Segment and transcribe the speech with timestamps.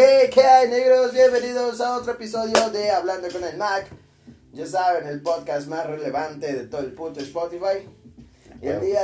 [0.00, 1.12] Hey, ¿qué hay, negros?
[1.12, 3.88] Bienvenidos a otro episodio de Hablando con el Mac.
[4.52, 7.84] Ya saben, el podcast más relevante de todo el puto Spotify.
[8.62, 9.00] Y el día.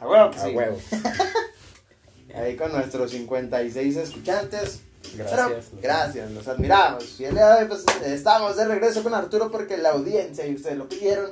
[0.00, 0.50] A huevo, que A sí.
[0.56, 0.76] huevo.
[2.34, 4.80] Ahí con nuestros 56 escuchantes.
[5.14, 5.66] Gracias.
[5.70, 7.20] Pero, gracias, los admiramos.
[7.20, 10.56] Y el día de hoy, pues, estamos de regreso con Arturo porque la audiencia y
[10.56, 11.30] ustedes lo pidieron.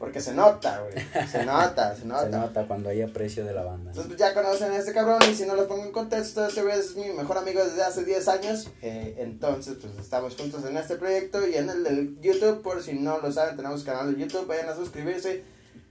[0.00, 1.28] Porque se nota, güey.
[1.28, 2.24] Se nota, se nota.
[2.24, 3.90] Se nota cuando hay aprecio de la banda.
[3.90, 6.62] Entonces pues, ya conocen a este cabrón y si no los pongo en contexto, este
[6.62, 8.68] güey es mi mejor amigo desde hace 10 años.
[8.80, 12.94] Eh, entonces pues estamos juntos en este proyecto y en el del YouTube, por si
[12.94, 15.44] no lo saben, tenemos canal de YouTube, vayan a suscribirse,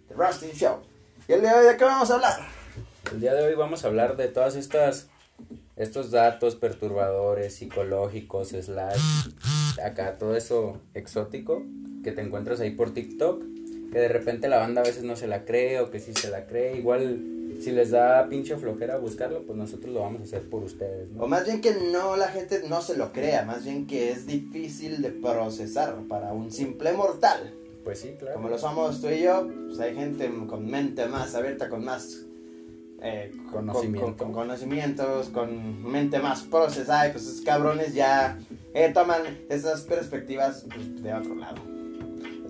[0.08, 0.80] The Rusty Show.
[1.28, 2.40] Y el día de hoy, ¿de qué vamos a hablar?
[3.12, 5.08] El día de hoy vamos a hablar de todas estas
[5.76, 9.00] estos datos perturbadores psicológicos slash
[9.82, 11.64] acá todo eso exótico
[12.04, 13.42] que te encuentras ahí por TikTok
[13.92, 16.30] que de repente la banda a veces no se la cree o que sí se
[16.30, 17.20] la cree igual
[17.62, 21.22] si les da pinche flojera buscarlo pues nosotros lo vamos a hacer por ustedes O
[21.24, 21.28] ¿no?
[21.28, 25.02] más bien que no, la gente no se lo crea, más bien que es difícil
[25.02, 27.54] de procesar para un simple mortal.
[27.84, 31.34] pues sí claro Como lo somos tú y yo, pues hay gente con mente más
[31.36, 32.26] abierta, con más
[33.02, 34.06] eh, con- Conocimiento.
[34.06, 38.38] Con, con conocimientos, con mente más procesada, y pues esos cabrones ya
[38.74, 41.62] eh, toman esas perspectivas pues, de otro lado.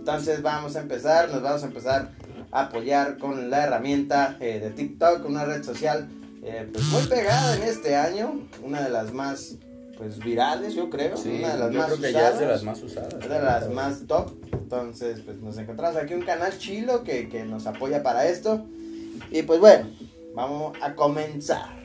[0.09, 2.09] Entonces vamos a empezar, nos vamos a empezar
[2.51, 6.09] a apoyar con la herramienta eh, de TikTok, una red social
[6.43, 9.55] eh, pues muy pegada en este año, una de las más
[9.97, 12.45] pues virales yo creo, Sí, una de las yo más creo que ya es de
[12.45, 12.47] usadas.
[12.49, 14.31] las más usadas Es de las más top.
[14.51, 18.65] Entonces, pues nos encontramos aquí un canal chilo que, que nos apoya para esto.
[19.29, 19.89] Y pues bueno,
[20.33, 21.77] vamos a comenzar.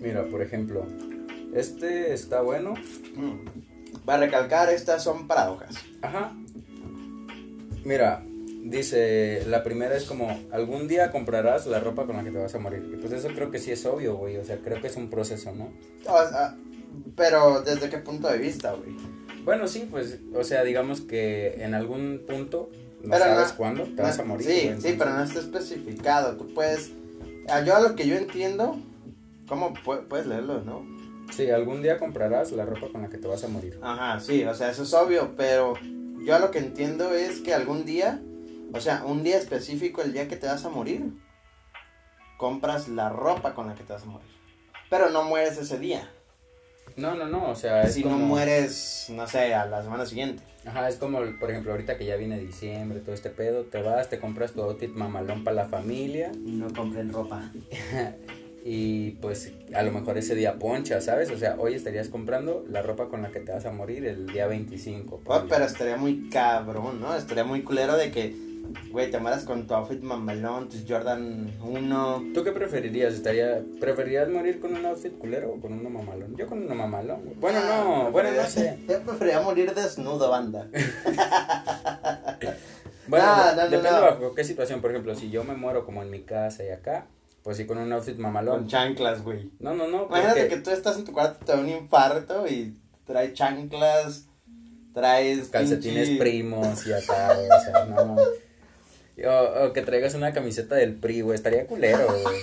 [0.00, 0.84] mira por ejemplo
[1.54, 2.74] este está bueno
[3.16, 3.46] Mm.
[4.06, 5.76] Va a recalcar, estas son paradojas.
[6.02, 6.36] Ajá.
[7.84, 8.22] Mira,
[8.64, 12.54] dice, la primera es como, algún día comprarás la ropa con la que te vas
[12.54, 12.88] a morir.
[12.92, 14.36] Y pues eso creo que sí es obvio, güey.
[14.38, 15.70] O sea, creo que es un proceso, ¿no?
[16.06, 16.56] O sea,
[17.16, 18.96] pero desde qué punto de vista, güey.
[19.44, 22.70] Bueno, sí, pues, o sea, digamos que en algún punto,
[23.02, 24.46] no Pero sabes no- cuándo, te No- vas a morir.
[24.46, 26.36] Sí, güey, sí, pero no está especificado.
[26.36, 26.92] Tú puedes.
[27.48, 28.78] ah, Yo a lo que yo entiendo.
[29.46, 30.86] ¿Cómo pu- puedes leerlo, no?
[31.30, 33.78] Sí, algún día comprarás la ropa con la que te vas a morir.
[33.82, 35.74] Ajá, sí, o sea, eso es obvio, pero
[36.24, 38.20] yo a lo que entiendo es que algún día,
[38.72, 41.12] o sea, un día específico, el día que te vas a morir,
[42.38, 44.28] compras la ropa con la que te vas a morir.
[44.90, 46.10] Pero no mueres ese día.
[46.96, 48.18] No, no, no, o sea, es si como...
[48.18, 50.42] no mueres, no sé, a la semana siguiente.
[50.64, 54.08] Ajá, es como, por ejemplo, ahorita que ya viene diciembre, todo este pedo, te vas,
[54.08, 56.30] te compras tu outfit mamalón para la familia.
[56.36, 57.50] No compren ropa.
[58.66, 61.30] y pues a lo mejor ese día poncha, ¿sabes?
[61.30, 64.26] O sea, hoy estarías comprando la ropa con la que te vas a morir el
[64.26, 65.20] día 25.
[65.26, 67.14] Oh, pero estaría muy cabrón, ¿no?
[67.14, 68.34] Estaría muy culero de que,
[68.90, 72.24] güey, te mueras con tu outfit mamalón, tus Jordan 1.
[72.32, 73.12] ¿Tú qué preferirías?
[73.12, 76.34] ¿Estaría, ¿Preferirías morir con un outfit culero o con uno mamalón?
[76.34, 77.20] Yo con uno mamalón.
[77.22, 77.34] güey.
[77.34, 78.78] Bueno, Ah, no, bueno, no sé.
[78.88, 80.68] Yo preferiría morir desnudo, banda.
[83.06, 84.00] Bueno, No, no, no, depende no.
[84.00, 84.80] bajo qué situación.
[84.80, 87.06] Por ejemplo, si yo me muero como en mi casa y acá,
[87.44, 88.66] pues sí con un outfit Con mamalón.
[88.66, 89.50] chanclas, güey.
[89.60, 90.06] No, no, no.
[90.08, 94.24] Imagínate que tú estás en tu cuarto, te da un infarto y traes chanclas,
[94.92, 98.16] traes calcetines pinche- primos y acá, güey, o sea, no.
[99.26, 102.36] O, o que traigas una camiseta del PRI, güey, estaría culero, güey.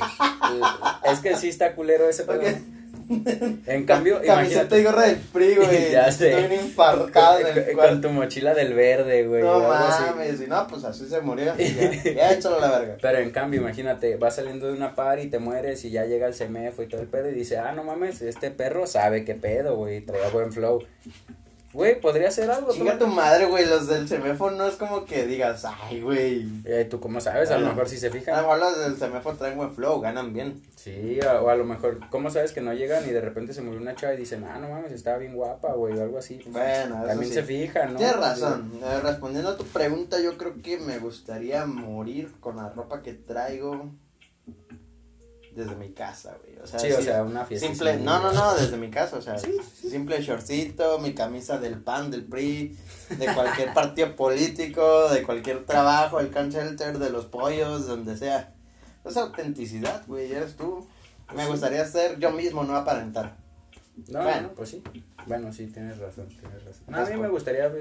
[1.11, 2.41] Es que sí está culero ese pedo.
[3.65, 5.91] En cambio, Camiseta y gorra del PRI, güey.
[5.91, 6.29] Ya sé.
[6.41, 8.01] Estoy en el con, cuarto.
[8.01, 9.43] tu mochila del verde, güey.
[9.43, 11.53] No mames, y no, pues así se murió.
[11.61, 12.97] Ya, ya échalo a la verga.
[13.01, 16.27] Pero en cambio, imagínate, vas saliendo de una par y te mueres y ya llega
[16.27, 19.35] el semefo y todo el pedo y dice, ah, no mames, este perro sabe qué
[19.35, 20.83] pedo, güey, traía buen flow.
[21.73, 22.73] Güey, podría ser algo.
[22.73, 23.65] Chinga tu madre, güey.
[23.65, 26.45] Los del semáforo no es como que digas, ay, güey.
[26.65, 27.49] Eh, ¿Tú cómo sabes?
[27.51, 28.35] A lo mejor si se A lo fijan.
[28.41, 30.61] mejor los del semáforo traen buen flow, ganan bien.
[30.75, 33.61] Sí, o, o a lo mejor, ¿cómo sabes que no llegan y de repente se
[33.61, 36.41] murió una chava y dicen, ah, no mames, estaba bien guapa, güey, o algo así?
[36.47, 37.35] Bueno, eso También sí.
[37.35, 37.99] se fijan, ¿no?
[37.99, 38.71] Tienes razón.
[38.83, 43.13] Eh, respondiendo a tu pregunta, yo creo que me gustaría morir con la ropa que
[43.13, 43.91] traigo
[45.55, 46.57] desde mi casa, güey.
[46.59, 47.67] O sea, Sí, o sea, una fiesta.
[47.67, 52.09] simple, no, no, no, desde mi casa, o sea, simple shortcito, mi camisa del PAN,
[52.11, 52.77] del PRI,
[53.09, 58.53] de cualquier partido político, de cualquier trabajo, el can shelter, de los pollos, donde sea.
[59.03, 60.87] Esa autenticidad, güey, eres tú.
[61.35, 61.49] Me Sí.
[61.49, 63.35] gustaría ser yo mismo, no aparentar.
[64.07, 64.41] No, Bueno.
[64.43, 64.83] no, pues sí.
[65.27, 66.83] Bueno, sí, tienes razón, tienes razón.
[66.87, 67.71] No, a mí me pues- gustaría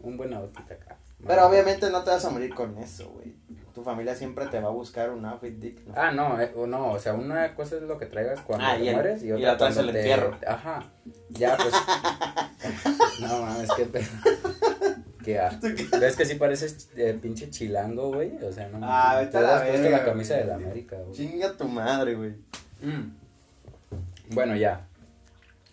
[0.00, 0.96] un buen outfit acá.
[1.26, 3.34] Pero obviamente no te vas a morir con eso, güey.
[3.78, 5.92] Tu familia siempre te va a buscar un outfit digno.
[5.94, 8.82] Ah, no, eh, no, o sea, una cosa es lo que traigas cuando Ah, te
[8.84, 9.98] y el- mueres y y otra cuando al te...
[10.00, 10.36] entierro.
[10.48, 10.82] Ajá,
[11.28, 11.72] ya, pues...
[13.20, 14.06] no, mames, qué pedo.
[15.24, 15.66] Qué asco.
[16.00, 18.42] ¿Ves que sí pareces eh, pinche chilango, güey?
[18.42, 20.96] O sea, no Ah, vete te a la has puesto la camisa de la América,
[20.96, 21.12] güey.
[21.12, 22.30] Chinga tu madre, güey.
[22.82, 23.12] Mm.
[24.34, 24.86] Bueno, ya.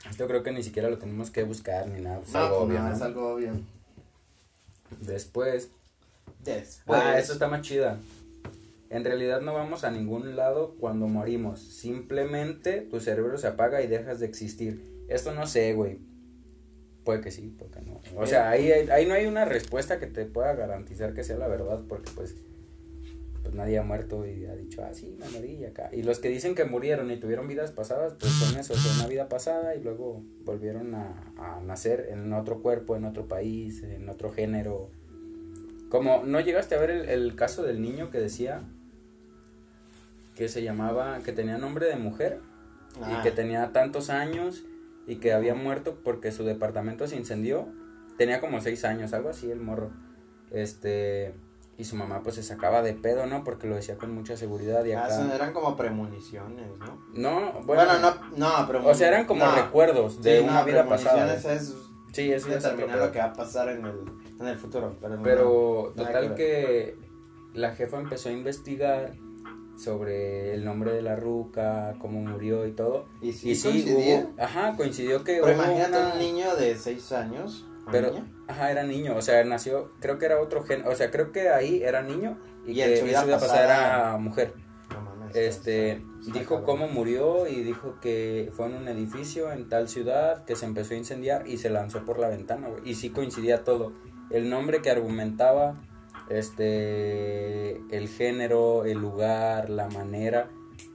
[0.09, 2.19] Esto creo que ni siquiera lo tenemos que buscar ni nada.
[2.21, 2.95] Es No, algo pues obvio, no, ¿no?
[2.95, 3.51] es algo obvio.
[4.99, 5.69] Después.
[6.43, 7.01] Después.
[7.03, 7.99] Ah, eso está más chida.
[8.89, 11.59] En realidad no vamos a ningún lado cuando morimos.
[11.59, 15.03] Simplemente tu cerebro se apaga y dejas de existir.
[15.09, 15.99] Esto no sé, güey.
[17.03, 17.99] Puede que sí, puede que no.
[18.15, 21.47] O sea, ahí, ahí no hay una respuesta que te pueda garantizar que sea la
[21.47, 22.35] verdad, porque pues,
[23.43, 25.89] pues nadie ha muerto y ha dicho, ah, sí, me morí y acá.
[25.91, 29.07] Y los que dicen que murieron y tuvieron vidas pasadas, pues son eso, fue una
[29.07, 34.09] vida pasada y luego volvieron a, a nacer en otro cuerpo, en otro país, en
[34.09, 34.89] otro género.
[35.89, 38.61] Como, ¿no llegaste a ver el, el caso del niño que decía
[40.35, 42.39] que se llamaba, que tenía nombre de mujer
[43.01, 44.63] Ah, y que tenía tantos años
[45.05, 47.67] y que había muerto porque su departamento se incendió.
[48.17, 49.91] Tenía como seis años, algo así el morro.
[50.49, 51.35] Este,
[51.77, 53.43] y su mamá pues se sacaba de pedo, ¿no?
[53.43, 55.17] Porque lo decía con mucha seguridad y ah, acá...
[55.17, 57.01] son- eran como premoniciones, ¿no?
[57.13, 58.85] No, bueno, Bueno, no, no, premoniciones.
[58.85, 61.35] o sea, eran como recuerdos de una vida pasada.
[61.35, 61.73] Es
[62.15, 63.99] Sí, es determinar lo que va a pasar en el,
[64.39, 64.95] en el futuro.
[65.01, 66.95] Pero, Pero total que
[67.53, 69.11] la jefa empezó a investigar
[69.77, 73.07] sobre el nombre de la ruca, cómo murió y todo.
[73.21, 74.19] Y sí, y sí, coincidía.
[74.19, 77.65] hubo, ajá, coincidió que Pero imagínate una- un niño de 6 años.
[77.85, 78.25] ¿o Pero, niña?
[78.47, 81.49] ajá, era niño, o sea, nació, creo que era otro gen, o sea, creo que
[81.49, 84.53] ahí era niño y, Y que en su vida su vida pasada pasada- era mujer.
[85.35, 86.01] Este,
[86.33, 90.65] dijo cómo murió y dijo que fue en un edificio en tal ciudad que se
[90.65, 92.81] empezó a incendiar y se lanzó por la ventana, güey.
[92.85, 93.91] Y sí coincidía todo.
[94.29, 95.75] El nombre que argumentaba,
[96.29, 100.49] este, el género, el lugar, la manera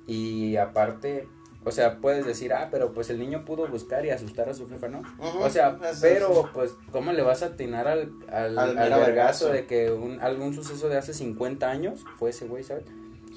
[0.07, 1.29] y aparte,
[1.65, 4.69] o sea, puedes decir, ah, pero pues el niño pudo buscar y asustar a su
[4.69, 5.03] jefa, ¿no?
[5.39, 9.51] O sea, eso pero pues, ¿cómo le vas a atinar al, al, Al al vergazo.
[9.51, 12.87] de que un, algún suceso de hace 50 años fue ese güey, ¿sabes?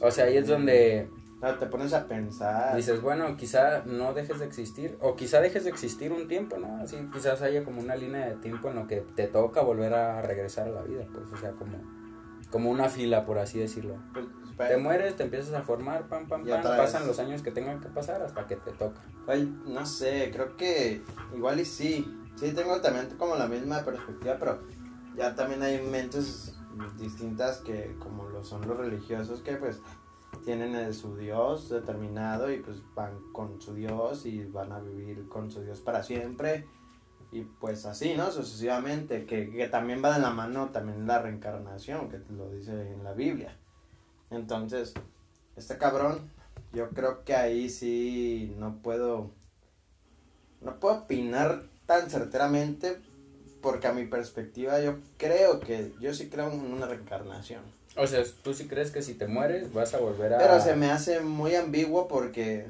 [0.03, 1.09] O sea, ahí es donde
[1.41, 2.75] No, te pones a pensar.
[2.75, 6.77] dices, bueno, quizá no dejes de existir, o quizá dejes de existir un tiempo, ¿no?
[6.81, 10.21] Así quizás haya como una línea de tiempo en lo que te toca volver a
[10.21, 11.77] regresar a la vida, pues, o sea, como,
[12.51, 13.95] como una fila, por así decirlo.
[14.13, 14.25] Pues,
[14.69, 17.07] Te mueres, te empiezas a formar, pam, pam, pam, pasan vez.
[17.07, 19.01] los años que tengan que pasar hasta que te toca.
[19.27, 21.01] Ay, no sé, creo que
[21.35, 22.19] igual y sí.
[22.35, 24.59] Sí, tengo también como la misma perspectiva, pero
[25.15, 26.55] ya también hay mentes
[26.98, 29.80] distintas que como lo son los religiosos que pues
[30.46, 35.52] tienen su Dios determinado y pues van con su Dios y van a vivir con
[35.52, 36.66] su Dios para siempre
[37.34, 38.31] y pues así, ¿no?
[38.31, 43.04] Sucesivamente, que, que también va de la mano también la reencarnación, que lo dice en
[43.04, 43.58] la Biblia.
[44.30, 44.94] Entonces,
[45.56, 46.30] este cabrón,
[46.74, 49.31] yo creo que ahí sí no puedo,
[50.62, 53.02] no puedo opinar tan certeramente
[53.63, 57.62] porque a mi perspectiva yo creo que, yo sí creo en una reencarnación.
[57.95, 60.38] O sea, tú sí crees que si te mueres vas a volver a...
[60.38, 62.65] Pero se me hace muy ambiguo porque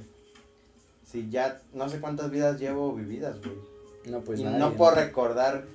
[1.09, 3.57] si ya no sé cuántas vidas llevo vividas, güey.
[4.05, 5.65] No, pues y nadie, no puedo recordar.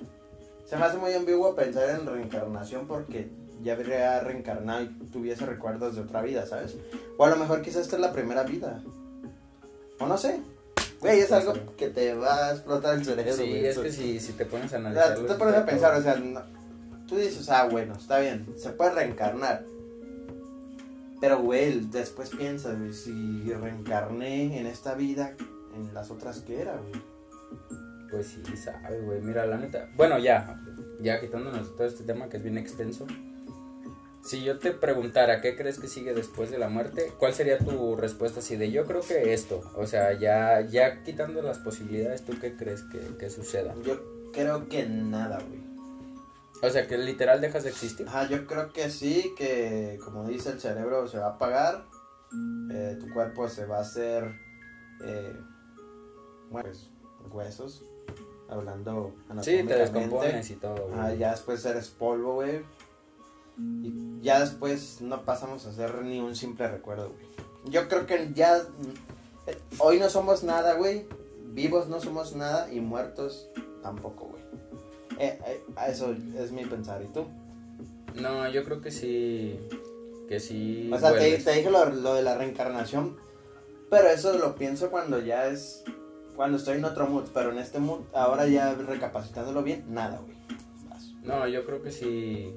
[0.65, 3.27] Se me hace muy ambiguo pensar en reencarnación porque
[3.61, 6.77] ya habría reencarnado y tuviese recuerdos de otra vida, ¿sabes?
[7.17, 8.81] O a lo mejor quizás esta es la primera vida.
[9.99, 10.39] O no sé.
[11.01, 13.33] Güey, es algo que te va a explotar el cerebro.
[13.33, 13.81] Sí, güey, es eso.
[13.83, 16.15] que si, si te pones a O sea, tú te pones a pensar, o sea,
[16.15, 16.41] no-
[17.07, 19.63] tú dices, ah, bueno, está bien, se puede reencarnar.
[21.21, 25.35] Pero, güey, después piensas, güey, si reencarné en esta vida,
[25.75, 27.01] en las otras que era, güey.
[28.09, 29.21] Pues sí, sabe, güey.
[29.21, 29.89] Mira, la neta.
[29.95, 30.59] Bueno, ya.
[31.01, 33.05] Ya quitándonos todo este tema que es bien extenso.
[34.23, 37.95] Si yo te preguntara qué crees que sigue después de la muerte, ¿cuál sería tu
[37.95, 39.61] respuesta así de yo creo que esto?
[39.75, 43.73] O sea, ya, ya quitando las posibilidades, ¿tú qué crees que, que suceda?
[43.83, 43.99] Yo
[44.33, 45.61] creo que nada, güey.
[46.61, 48.07] O sea, que literal dejas de existir.
[48.07, 51.85] Ajá, yo creo que sí, que como dice el cerebro se va a apagar,
[52.71, 54.25] eh, tu cuerpo se va a hacer,
[55.05, 55.33] eh,
[56.49, 56.89] bueno, pues,
[57.31, 57.85] huesos,
[58.49, 60.87] hablando Sí, te descompones y todo.
[60.89, 60.99] güey.
[60.99, 62.61] Ah, ya después eres polvo, güey.
[63.83, 67.25] Y ya después no pasamos a ser ni un simple recuerdo, güey.
[67.65, 68.57] Yo creo que ya.
[69.47, 71.05] eh, Hoy no somos nada, güey.
[71.51, 73.49] Vivos no somos nada y muertos
[73.81, 74.43] tampoco, güey.
[75.19, 77.01] Eh, eh, eso es mi pensar.
[77.01, 77.25] ¿Y tú?
[78.15, 79.59] No, yo creo que sí.
[80.27, 80.89] Que sí.
[80.93, 83.17] O sea, te, dije lo, lo de la reencarnación.
[83.89, 85.83] Pero eso lo pienso cuando ya es.
[86.35, 87.25] Cuando estoy en otro mood.
[87.33, 90.37] Pero en este mood, ahora ya recapacitándolo bien, nada, güey.
[91.23, 92.53] No, yo creo que sí.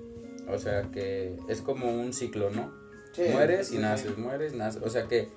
[0.49, 2.72] O sea, que es como un ciclo, ¿no?
[3.12, 3.82] Sí, mueres sí, y sí.
[3.82, 4.82] naces, mueres, naces.
[4.82, 5.28] O sea que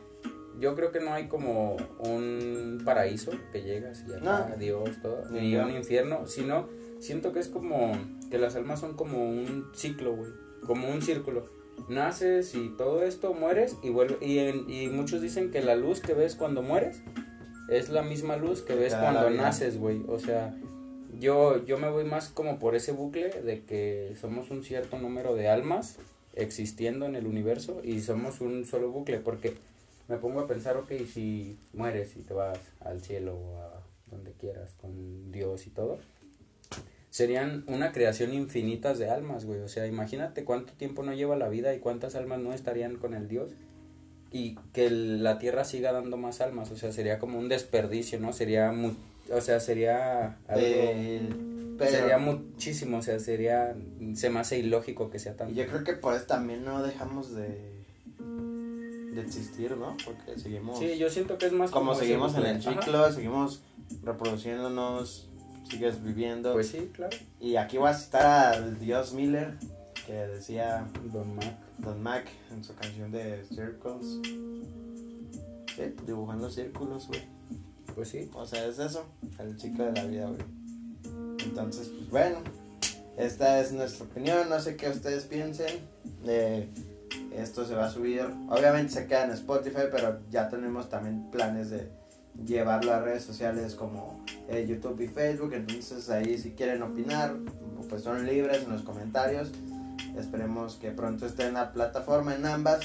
[0.60, 4.48] yo creo que no hay como un paraíso que llegas y No.
[4.58, 6.70] Dios, todo, Ni un infierno, sino
[7.00, 7.92] siento que es como
[8.32, 10.32] que las almas son como un ciclo, güey,
[10.66, 11.50] como un círculo.
[11.90, 16.00] Naces y todo esto, mueres y vuelve y, en- y muchos dicen que la luz
[16.00, 17.02] que ves cuando mueres
[17.70, 20.04] es la misma luz que ves cuando naces, güey.
[20.08, 20.56] O sea,
[21.20, 25.36] yo, yo me voy más como por ese bucle de que somos un cierto número
[25.36, 25.98] de almas
[26.36, 29.56] existiendo en el universo y somos un solo bucle, porque
[30.08, 34.34] me pongo a pensar, ok, si mueres y te vas al cielo o a donde
[34.34, 36.00] quieras con Dios y todo,
[37.10, 39.62] serían una creación infinitas de almas, güey.
[39.62, 43.14] O sea, imagínate cuánto tiempo no lleva la vida y cuántas almas no estarían con
[43.14, 43.52] el Dios
[44.36, 46.70] y que la tierra siga dando más almas.
[46.70, 48.34] O sea, sería como un desperdicio, ¿no?
[48.34, 48.92] Sería mu
[49.32, 50.62] o sea, sería algo.
[50.62, 51.22] Eh,
[51.78, 53.74] pero- Sería muchísimo, o sea, sería.
[54.16, 55.56] Se me hace ilógico que sea tan.
[55.56, 57.48] Yo creo que por eso también no dejamos de,
[58.20, 59.96] de existir, ¿no?
[60.04, 60.80] Porque seguimos...
[60.80, 62.74] Sí, yo siento que es más como seguimos en el Ajá.
[62.74, 63.62] ciclo, seguimos
[64.04, 65.30] reproduciéndonos,
[65.70, 66.52] sigues viviendo.
[66.52, 67.16] Pues sí, claro.
[67.40, 69.54] Y aquí voy a al Dios Miller,
[70.06, 71.65] que decía Don Mac.
[71.80, 74.20] Don Mac en su canción de Circles.
[75.76, 77.22] Sí, dibujando círculos, güey.
[77.94, 78.30] Pues sí.
[78.34, 79.06] O sea, es eso,
[79.40, 80.42] el ciclo de la vida, güey.
[81.44, 82.38] Entonces, pues bueno,
[83.18, 85.80] esta es nuestra opinión, no sé qué ustedes piensen.
[86.26, 86.70] Eh,
[87.34, 91.70] esto se va a subir, obviamente se queda en Spotify, pero ya tenemos también planes
[91.70, 91.90] de
[92.46, 95.54] llevarlo a redes sociales como eh, YouTube y Facebook.
[95.54, 97.36] Entonces ahí si quieren opinar,
[97.90, 99.52] pues son libres en los comentarios.
[100.18, 102.82] Esperemos que pronto esté en la plataforma en ambas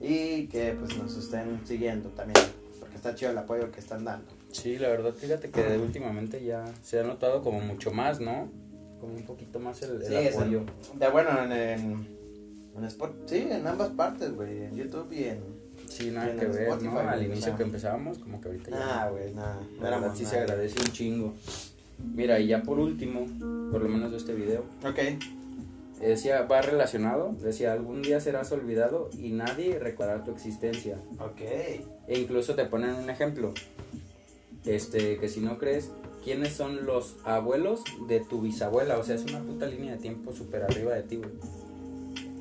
[0.00, 2.44] y que pues nos estén siguiendo también,
[2.78, 4.26] porque está chido el apoyo que están dando.
[4.50, 8.48] Sí, la verdad, fíjate que de últimamente ya se ha notado como mucho más, ¿no?
[9.00, 10.64] Como un poquito más el, el Sí, es apoyo.
[10.92, 12.06] en- de bueno, en, en,
[12.76, 15.40] en Spot- sí, en ambas partes, güey, en YouTube y en...
[15.88, 17.00] Sí, nada que el ver, Spotify, ¿no?
[17.00, 17.56] Al o inicio sea.
[17.56, 19.02] que empezábamos, como que ahorita ya.
[19.04, 20.42] Ah, güey, nada, la verdad sí se nada.
[20.44, 21.34] agradece un chingo.
[22.14, 23.26] Mira, y ya por último,
[23.70, 24.98] por lo menos de este video, Ok,
[26.08, 30.96] decía, va relacionado, decía, algún día serás olvidado y nadie recordará tu existencia.
[31.18, 31.40] ok.
[32.08, 33.52] E incluso te ponen un ejemplo,
[34.64, 35.90] este, que si no crees,
[36.24, 38.98] ¿quiénes son los abuelos de tu bisabuela?
[38.98, 41.30] O sea, es una puta línea de tiempo súper arriba de ti, güey.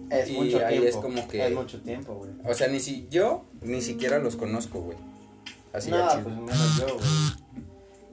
[0.09, 0.87] Es Y mucho ahí tiempo.
[0.89, 2.31] es como que- Es mucho tiempo, güey.
[2.45, 4.97] O sea, ni si yo ni siquiera los conozco, güey.
[5.71, 7.63] Así no, pues menos yo, güey.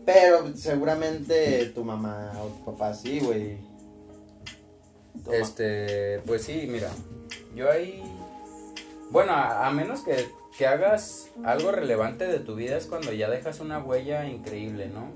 [0.04, 3.56] Pero seguramente tu mamá o tu papá sí, güey.
[5.32, 6.90] Este, pues sí, mira,
[7.54, 8.02] yo ahí,
[9.10, 13.28] bueno, a, a menos que, que hagas algo relevante de tu vida es cuando ya
[13.28, 15.12] dejas una huella increíble, ¿no?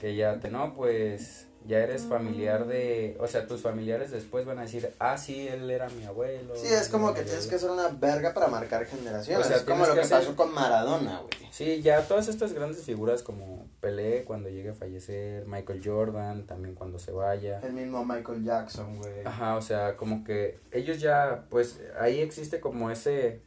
[0.00, 4.58] Que ya te, no, pues ya eres familiar de, o sea, tus familiares después van
[4.58, 6.54] a decir, ah, sí, él era mi abuelo.
[6.54, 7.52] Sí, es como que tienes bla".
[7.52, 9.46] que ser una verga para marcar generaciones.
[9.46, 11.50] O sea, es como lo que que hacer- pasó con Maradona, güey.
[11.50, 16.74] Sí, ya todas estas grandes figuras como Pelé cuando llegue a fallecer, Michael Jordan también
[16.74, 17.60] cuando se vaya.
[17.60, 19.24] El mismo Michael Jackson, güey.
[19.24, 23.40] Ajá, o sea, como que ellos ya, pues ahí existe como ese,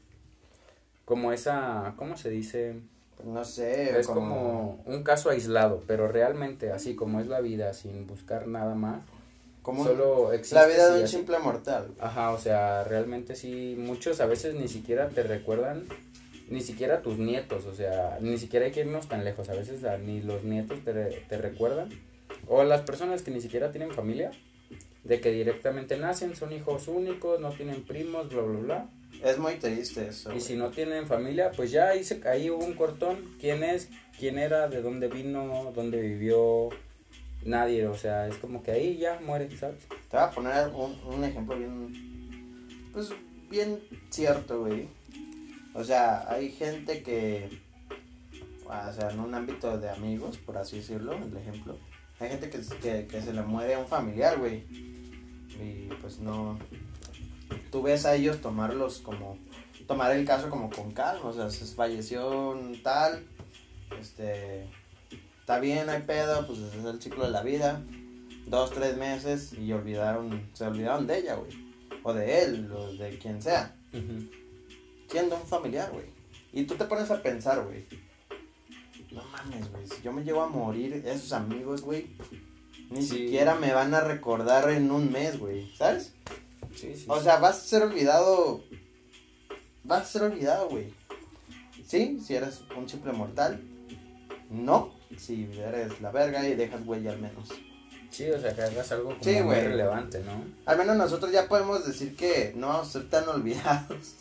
[1.05, 2.81] como esa, ¿cómo se dice?
[3.25, 8.05] No sé, Es como un caso aislado, pero realmente así como es la vida, sin
[8.07, 9.01] buscar nada más,
[9.63, 10.55] como solo existe.
[10.55, 11.15] la vida de un así.
[11.17, 11.87] simple mortal.
[11.99, 15.85] Ajá, o sea, realmente sí, muchos a veces ni siquiera te recuerdan,
[16.49, 19.83] ni siquiera tus nietos, o sea, ni siquiera hay que irnos tan lejos, a veces
[19.83, 21.89] a- ni los nietos te, te recuerdan,
[22.47, 24.31] o las personas que ni siquiera tienen familia,
[25.03, 28.89] de que directamente nacen, son hijos únicos, no tienen primos, bla, bla, bla,
[29.23, 30.33] Es muy triste eso.
[30.33, 33.89] y si no tienen familia, pues ya ahí, se, ahí hubo un cortón, quién es,
[34.19, 36.69] quién era, de dónde vino, dónde vivió,
[37.43, 39.87] nadie, o sea, es como que ahí ya muere, ¿sabes?
[39.87, 42.91] Te voy a poner un, un ejemplo bien.
[42.93, 43.09] Pues
[43.49, 44.87] bien cierto, güey.
[45.73, 47.49] O sea, hay gente que.
[48.65, 51.77] O sea, en un ámbito de amigos, por así decirlo, el ejemplo.
[52.19, 54.63] Hay gente que, que, que se le muere a un familiar, güey.
[55.59, 56.59] Y pues no.
[57.71, 59.37] Tú ves a ellos tomarlos como.
[59.87, 61.25] Tomar el caso como con calma.
[61.29, 63.25] O sea, se falleció un tal.
[63.99, 64.67] Este.
[65.39, 67.81] Está bien, hay pedo, pues ese es el ciclo de la vida
[68.47, 71.51] dos, tres meses y olvidaron, se olvidaron de ella, güey.
[72.03, 73.75] O de él, o de quien sea.
[75.09, 76.05] Siendo un familiar, güey.
[76.53, 77.85] Y tú te pones a pensar, güey.
[79.11, 79.87] No mames, güey.
[79.87, 82.07] Si yo me llevo a morir, esos amigos, güey.
[82.89, 83.17] Ni Sí.
[83.17, 85.69] siquiera me van a recordar en un mes, güey.
[85.75, 86.13] ¿Sabes?
[86.77, 87.05] Sí, sí.
[87.07, 88.63] O sea, vas a ser olvidado.
[89.83, 90.93] Vas a ser olvidado, güey.
[91.85, 93.61] Sí, si eres un simple mortal.
[94.49, 97.49] No, si eres la verga y dejas huella al menos.
[98.09, 99.63] Sí, o sea, que hagas algo como Sí, muy güey.
[99.63, 100.43] relevante, ¿no?
[100.65, 104.15] Al menos nosotros ya podemos decir que no vamos a ser tan olvidados.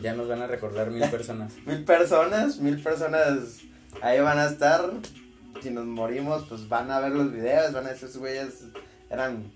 [0.00, 1.52] Ya nos van a recordar mil personas.
[1.66, 3.58] Mil personas, mil personas
[4.00, 4.90] ahí van a estar.
[5.62, 8.64] Si nos morimos, pues van a ver los videos, van a decir, güeyes
[9.10, 9.52] eran,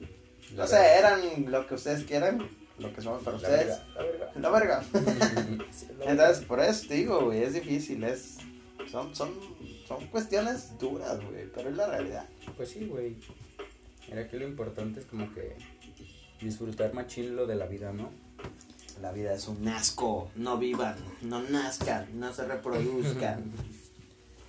[0.56, 2.48] no sé, eran lo que ustedes quieran,
[2.78, 3.66] lo que somos para La ustedes.
[3.66, 4.82] verga, la verga.
[4.84, 5.64] La verga.
[5.72, 6.10] Sí, la verga.
[6.12, 8.38] Entonces, por eso te digo, güey, es difícil, es,
[8.90, 9.30] Son, son,
[9.88, 12.26] son cuestiones duras, güey, pero es la realidad.
[12.56, 13.16] Pues sí, güey.
[14.08, 15.56] Mira que lo importante es como que
[16.40, 18.10] disfrutar machín lo de la vida, ¿no?
[19.02, 23.52] La vida es un asco, no vivan, no nazcan, no se reproduzcan.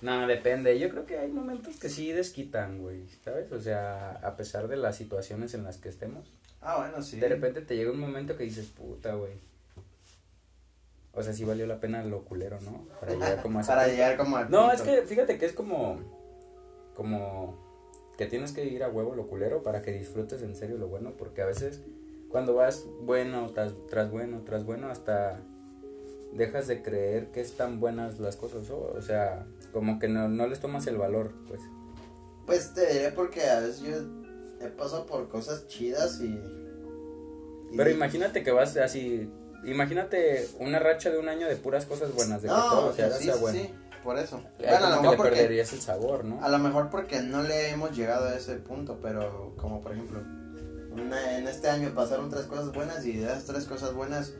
[0.00, 0.78] No, depende.
[0.78, 3.50] Yo creo que hay momentos que sí desquitan, güey, ¿sabes?
[3.52, 6.32] O sea, a pesar de las situaciones en las que estemos.
[6.60, 7.18] ah, bueno, sí.
[7.18, 9.32] De repente te llega un momento que dices, puta, güey.
[11.12, 12.86] O sea, sí valió la pena lo culero, ¿no?
[13.00, 13.92] Para llegar como a Para punto.
[13.96, 15.98] llegar como No, es que fíjate que es como.
[16.94, 17.66] Como.
[18.16, 21.14] Que tienes que ir a huevo lo culero para que disfrutes en serio lo bueno.
[21.18, 21.80] Porque a veces,
[22.28, 25.40] cuando vas bueno tras, tras bueno, tras bueno, hasta
[26.34, 28.70] dejas de creer que están buenas las cosas.
[28.70, 29.44] O, o sea,
[29.78, 31.60] como que no, no les tomas el valor, pues.
[32.46, 36.26] Pues te diré porque a veces yo he pasado por cosas chidas y...
[36.26, 39.30] y Pero imagínate que vas así.
[39.64, 43.24] Imagínate una racha de un año de puras cosas buenas, de que todo que sí,
[43.24, 43.58] sea sí, bueno.
[43.58, 43.70] sí,
[44.02, 44.42] por eso.
[44.58, 45.30] Bueno, a lo mejor porque...
[45.32, 46.42] perderías el sabor, ¿no?
[46.42, 50.20] A lo mejor porque no le hemos llegado a ese punto, pero como por ejemplo,
[50.92, 54.32] una- en este año pasaron tres cosas buenas y de esas tres cosas buenas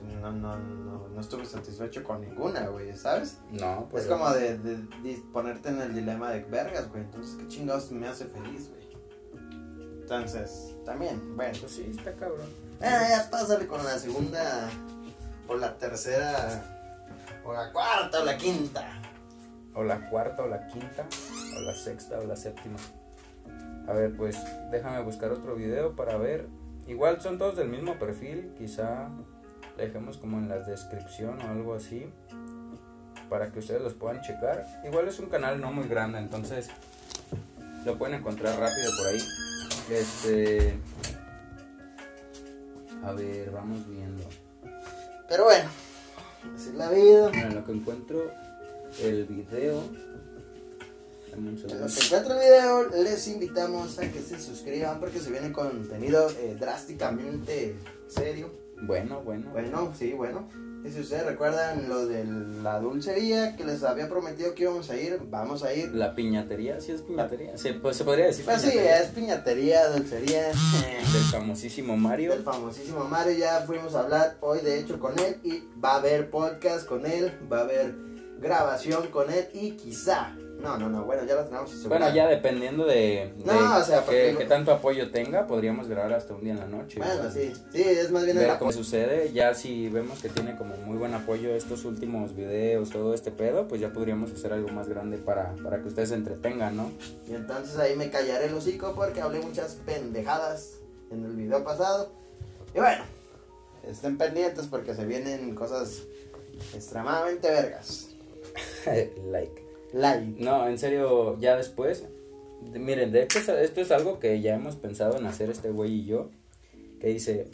[0.00, 0.89] pues, no, no, no,
[1.20, 3.38] no estuve satisfecho con ninguna, güey, ¿sabes?
[3.50, 4.04] No, pues.
[4.04, 7.90] es como de, de- de ponerte en el dilema de vergas, güey, entonces qué chingados
[7.92, 8.80] me hace feliz, güey.
[10.00, 11.52] Entonces, también, bueno.
[11.60, 12.46] Pues sí, está cabrón.
[12.80, 14.70] Ah, ya pásale con la segunda,
[15.46, 16.64] o la tercera,
[17.44, 19.02] o la cuarta, o la quinta.
[19.74, 21.06] O la cuarta, o la quinta,
[21.56, 22.78] o la sexta, o la séptima.
[23.86, 24.36] A ver, pues
[24.70, 26.48] déjame buscar otro video para ver.
[26.86, 29.10] Igual son todos del mismo perfil, quizá
[29.80, 32.06] dejemos como en la descripción o algo así.
[33.28, 34.66] Para que ustedes los puedan checar.
[34.84, 36.68] Igual es un canal no muy grande, entonces
[37.84, 39.20] lo pueden encontrar rápido por ahí.
[39.90, 40.74] Este.
[43.02, 44.24] A ver, vamos viendo.
[45.28, 45.70] Pero bueno,
[46.54, 47.30] así es la vida.
[47.30, 48.30] Mira, en lo que encuentro
[49.00, 49.82] el video.
[51.32, 55.52] En lo que encuentra el video, les invitamos a que se suscriban porque se viene
[55.52, 57.76] contenido eh, drásticamente
[58.08, 58.50] serio.
[58.82, 59.50] Bueno, bueno.
[59.52, 60.48] Bueno, sí, bueno.
[60.82, 64.96] Y si ustedes recuerdan lo de la dulcería que les había prometido que íbamos a
[64.96, 65.94] ir, vamos a ir.
[65.94, 67.58] La piñatería, sí es piñatería.
[67.58, 70.46] Se, pues, se podría decir Pues sí, es piñatería, dulcería.
[71.12, 72.32] Del famosísimo Mario.
[72.32, 75.96] El famosísimo Mario, ya fuimos a hablar hoy de hecho con él y va a
[75.96, 77.94] haber podcast con él, va a haber
[78.40, 81.88] grabación con él y quizá, no, no, no, bueno, ya lo tenemos.
[81.88, 86.34] Bueno, ya dependiendo de, de No, o sea, qué tanto apoyo tenga, podríamos grabar hasta
[86.34, 86.98] un día en la noche.
[86.98, 88.84] Bueno, sí, sí, es más bien el Ver cómo apoyo.
[88.84, 93.30] sucede, ya si vemos que tiene como muy buen apoyo estos últimos videos, todo este
[93.30, 96.90] pedo, pues ya podríamos hacer algo más grande para, para que ustedes se entretengan, ¿no?
[97.28, 100.74] Y entonces ahí me callaré el hocico porque hablé muchas pendejadas
[101.10, 102.12] en el video pasado.
[102.74, 103.02] Y bueno,
[103.84, 106.02] estén pendientes porque se vienen cosas
[106.74, 108.08] extremadamente vergas.
[109.30, 109.69] like.
[110.38, 112.04] No, en serio, ya después.
[112.72, 115.92] de- miren, de hecho, esto es algo que ya hemos pensado en hacer este güey
[116.00, 116.30] y yo.
[117.00, 117.46] Que dice: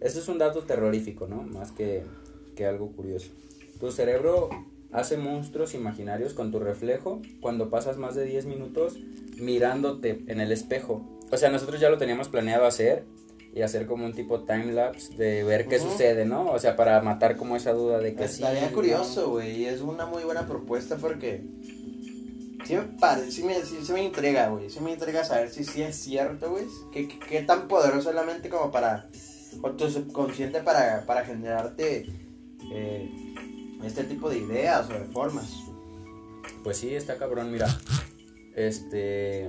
[0.00, 1.42] Esto es un dato terrorífico, ¿no?
[1.42, 2.02] Más que,
[2.56, 3.30] que algo curioso.
[3.80, 4.48] Tu cerebro
[4.92, 8.98] hace monstruos imaginarios con tu reflejo cuando pasas más de 10 minutos
[9.38, 11.02] mirándote en el espejo.
[11.30, 13.04] O sea, nosotros ya lo teníamos planeado hacer
[13.54, 16.50] y hacer como un tipo time lapse de ver qué sucede, ¿no?
[16.52, 18.42] O sea, para matar como esa duda de que sí.
[18.42, 18.74] Estaría ¿no?
[18.74, 19.62] curioso, güey.
[19.62, 21.42] y Es una muy buena propuesta porque.
[22.64, 24.70] Sí me, pare, sí me, sí, me intriga, güey.
[24.70, 26.64] Sí me intriga saber si sí es cierto, güey.
[26.92, 29.08] ¿Qué, qué, qué tan poderoso es la mente como para.
[29.62, 32.06] O tu subconsciente para, para generarte.
[32.72, 33.10] eh,
[33.84, 35.52] este tipo de ideas o de formas.
[36.62, 37.66] Pues sí, está cabrón, mira.
[38.54, 39.48] Este.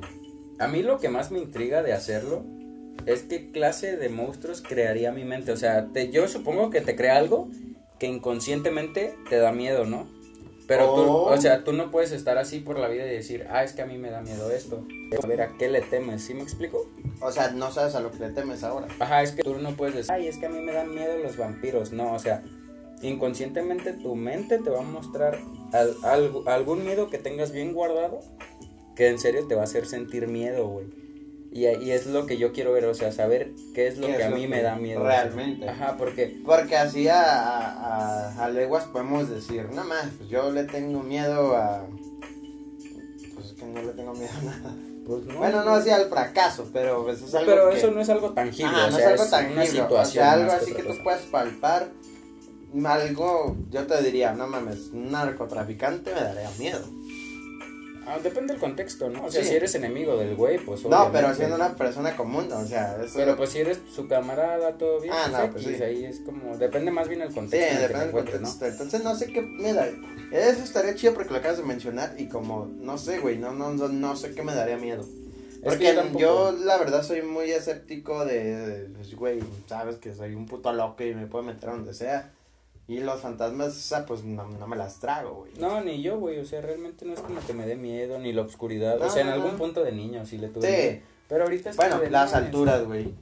[0.60, 2.43] A mí lo que más me intriga de hacerlo
[3.06, 5.52] es qué clase de monstruos crearía mi mente.
[5.52, 7.49] O sea, te- yo supongo que te crea algo
[7.99, 10.08] que inconscientemente te da miedo, ¿no?
[10.67, 11.23] Pero tú, Oh.
[11.34, 13.82] o sea, tú no puedes estar así por la vida y decir, ah, es que
[13.82, 14.86] a mí me da miedo esto.
[15.21, 16.23] A ver, ¿a qué le temes?
[16.23, 16.89] ¿Sí me explico?
[17.21, 18.88] O sea, no sabes a lo que le temes ahora.
[18.99, 21.17] Ajá, es que tú no puedes decir, ay, es que a mí me dan miedo
[21.17, 21.91] los vampiros.
[21.91, 22.43] No, o sea,
[23.02, 25.38] inconscientemente tu mente te va a mostrar
[25.73, 25.95] al-
[26.47, 28.21] algún miedo que tengas bien guardado
[28.95, 30.86] que en serio te va a hacer sentir miedo, güey.
[31.56, 34.13] Y, y es lo que yo quiero ver, o sea, saber qué es lo ¿Qué
[34.16, 35.04] que es a mí me da miedo.
[35.04, 35.70] realmente?
[35.70, 40.63] Ajá, porque Porque así a, a, a- leguas podemos decir, nada más, pues yo le
[40.63, 41.86] tengo miedo a.
[43.36, 44.76] Pues es que no le tengo miedo a nada.
[45.06, 45.38] pues no.
[45.38, 47.52] Bueno, no así al fracaso, pero pues es algo.
[47.52, 49.56] pero que- eso no es algo tangible, Ajá, o no sea, es algo es tangible.
[49.62, 50.02] una situación.
[50.02, 51.04] o sea, algo así que tú cosa.
[51.04, 51.89] puedes palpar.
[52.86, 56.80] Algo, yo te diría, no mames, un narcotraficante me daría miedo.
[58.06, 59.26] Ah, depende del contexto, ¿no?
[59.26, 59.50] O sea, Sí.
[59.50, 61.18] si eres enemigo del güey, pues No, obviamente.
[61.22, 65.00] pero siendo una persona común, o sea, eso Pero pues si eres su camarada, todo
[65.00, 65.13] bien.
[65.16, 65.84] Ah, no, pues, pues X, sí.
[65.84, 68.32] ahí es como, depende más bien Sí, contexto en el que te depende del ¿no?
[68.50, 68.66] contexto.
[68.66, 69.88] Entonces no sé qué, mira,
[70.32, 73.72] eso estaría chido porque lo acabas de mencionar y como, no sé, güey, no, no,
[73.74, 75.06] no, no sé qué me daría miedo.
[75.06, 80.36] que Porque yo la verdad soy muy escéptico de, de, pues, güey, sabes que soy
[80.36, 82.34] un puto loco y me puedo meter a donde sea.
[82.88, 85.54] Y los fantasmas, o sea, pues no, no me las trago, güey.
[85.58, 88.34] No, ni yo, güey, o sea, realmente no es como que me dé miedo, ni
[88.34, 89.58] la oscuridad, o No, sea, en no, algún no.
[89.58, 90.74] punto de niño sí le tuve Sí.
[90.91, 91.02] miedo.
[91.30, 93.13] Pero ahorita es Bueno, las alturas, güey.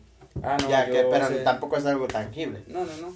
[0.42, 2.64] Ah, no, ya yo que, pero tampoco es algo tangible.
[2.68, 3.14] No, no, no.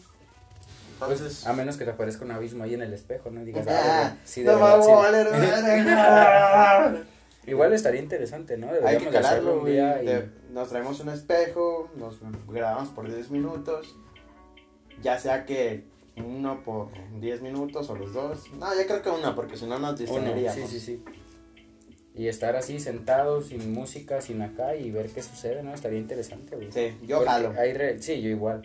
[1.00, 3.42] Pues, Entonces, a menos que te aparezca un abismo ahí en el espejo, ¿no?
[3.42, 3.82] Y digas, ah,
[4.14, 4.78] ah, sí, de no verdad,
[5.32, 5.90] me sí.
[5.90, 6.96] a.
[7.48, 8.70] Igual estaría interesante, ¿no?
[8.86, 9.74] Hay que calarlo, un güey.
[9.74, 10.32] día y...
[10.54, 13.96] Nos traemos un espejo, nos grabamos por 10 minutos.
[15.04, 15.84] Ya sea que
[16.18, 18.52] uno por 10 minutos o los dos.
[18.54, 20.70] No, yo creo que uno, porque si no nos Uno, distraeríamos.
[20.70, 21.04] sí, sí, sí.
[22.14, 25.74] Y estar así sentado, sin música, sin acá y ver qué sucede, ¿no?
[25.74, 26.72] Estaría interesante, güey.
[26.72, 27.54] Sí, yo Porque jalo.
[27.60, 28.62] hay re- Sí, yo igual.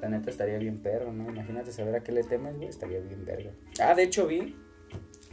[0.00, 1.28] La neta estaría bien perro, ¿no?
[1.28, 3.50] Imagínate saber a qué le temes, güey, estaría bien verga.
[3.80, 4.56] Ah, de hecho vi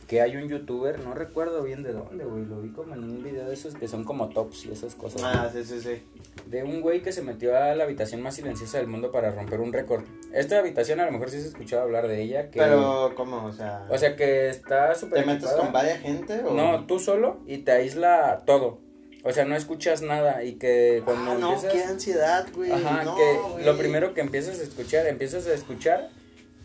[0.09, 3.23] que hay un youtuber, no recuerdo bien de dónde, güey, lo vi como en un
[3.23, 5.21] video de esos que son como tops y esas cosas.
[5.23, 6.01] Ah, sí, sí, sí.
[6.47, 9.59] De un güey que se metió a la habitación más silenciosa del mundo para romper
[9.59, 10.03] un récord.
[10.33, 12.57] Esta habitación a lo mejor sí se ha escuchado hablar de ella, que...
[12.59, 13.45] Pero, ¿cómo?
[13.45, 15.61] O sea, O sea que está súper ¿te metes equipada.
[15.63, 16.53] con varias gente o...?
[16.55, 18.79] No, tú solo y te aísla todo.
[19.23, 21.71] O sea, no escuchas nada y que cuando Ah, no, empiezas...
[21.71, 22.71] qué ansiedad, güey.
[22.71, 23.63] Ajá, no, que güey.
[23.65, 26.09] lo primero que empiezas a escuchar, empiezas a escuchar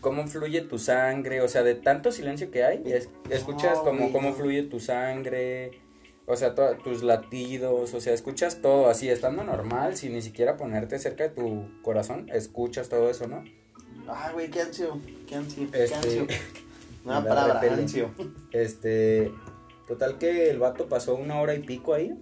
[0.05, 4.33] cómo fluye tu sangre, o sea, de tanto silencio que hay, es- escuchas No, cómo,
[4.33, 5.71] fluye tu sangre,
[6.27, 10.57] o sea, to- tus latidos, o sea, escuchas todo así, estando normal, sin ni siquiera
[10.57, 13.43] ponerte cerca de tu corazón, escuchas todo eso, ¿no?
[14.07, 14.99] Ah, güey, qué ansio.
[15.27, 15.67] Qué ansio.
[15.71, 16.27] Qué Este, ansio.
[17.05, 18.11] Una palabra, ansio.
[18.51, 19.31] Este,
[19.87, 22.13] total que el vato pasó una hora y pico ahí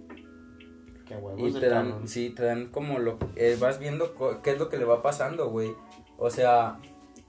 [1.06, 2.08] Qué huevos Y te dan, cabrón.
[2.08, 5.50] sí, te dan como lo, eh, vas viendo qué es lo que le va pasando,
[5.50, 5.72] güey.
[6.16, 6.78] O sea,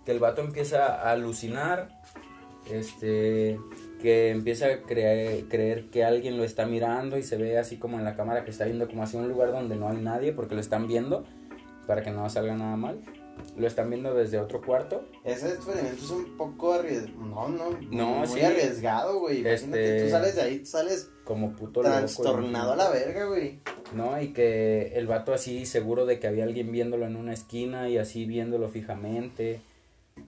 [0.05, 1.89] que el vato empieza a alucinar,
[2.71, 3.59] este,
[4.01, 7.97] que empieza a creer, creer que alguien lo está mirando y se ve así como
[7.97, 10.55] en la cámara que está viendo como hacia un lugar donde no hay nadie porque
[10.55, 11.25] lo están viendo
[11.87, 13.01] para que no salga nada mal.
[13.57, 15.09] Lo están viendo desde otro cuarto.
[15.25, 17.19] Ese experimento es un poco arriesgado.
[17.19, 17.77] No, no.
[17.91, 18.41] No, muy sí.
[18.41, 19.39] arriesgado, güey.
[19.41, 23.25] Imagínate, Este- tú sales de ahí, tú sales Como puto loco, trastornado a la verga,
[23.25, 23.59] güey.
[23.93, 24.19] ¿no?
[24.21, 27.97] Y que el vato así seguro de que había alguien viéndolo en una esquina y
[27.97, 29.59] así viéndolo fijamente.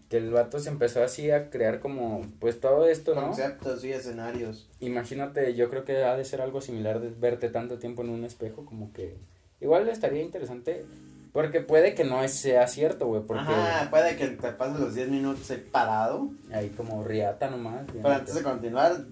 [0.10, 3.28] Que el vato se empezó así a crear como, pues todo esto, ¿no?
[3.28, 4.69] Conceptos y escenarios.
[4.80, 8.23] Imagínate, yo creo que ha de ser algo similar de verte tanto tiempo en un
[8.26, 9.17] espejo, como que
[9.62, 10.86] igual estaría interesante,
[11.34, 15.10] porque puede que no sea cierto, güey, porque Ajá, puede que te pases los 10
[15.10, 16.30] minutos ahí parado.
[16.52, 17.86] ahí como riata nomás.
[17.91, 19.06] Pero antes de continuar,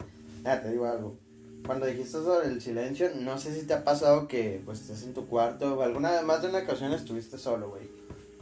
[0.44, 1.18] ya te digo algo.
[1.66, 5.14] Cuando dijiste sobre el silencio, no sé si te ha pasado que pues estás en
[5.14, 7.90] tu cuarto, o alguna más de una ocasión estuviste solo, güey.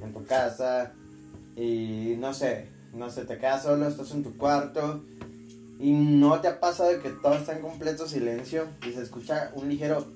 [0.01, 0.93] En tu casa
[1.55, 5.03] y no sé, no sé, te quedas solo, estás en tu cuarto
[5.79, 9.69] y no te ha pasado que todo está en completo silencio y se escucha un
[9.69, 10.07] ligero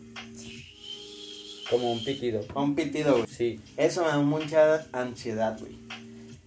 [1.70, 2.42] Como un pitido.
[2.56, 3.28] un pitido, güey.
[3.28, 5.78] Sí, Eso me da mucha ansiedad, güey.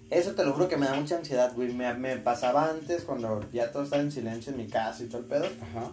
[0.08, 1.72] Eso te lo juro que me da mucha ansiedad, güey.
[1.72, 5.18] Me, me pasaba antes cuando ya todo estaba en silencio en mi casa y todo
[5.20, 5.44] el pedo.
[5.44, 5.92] ajá.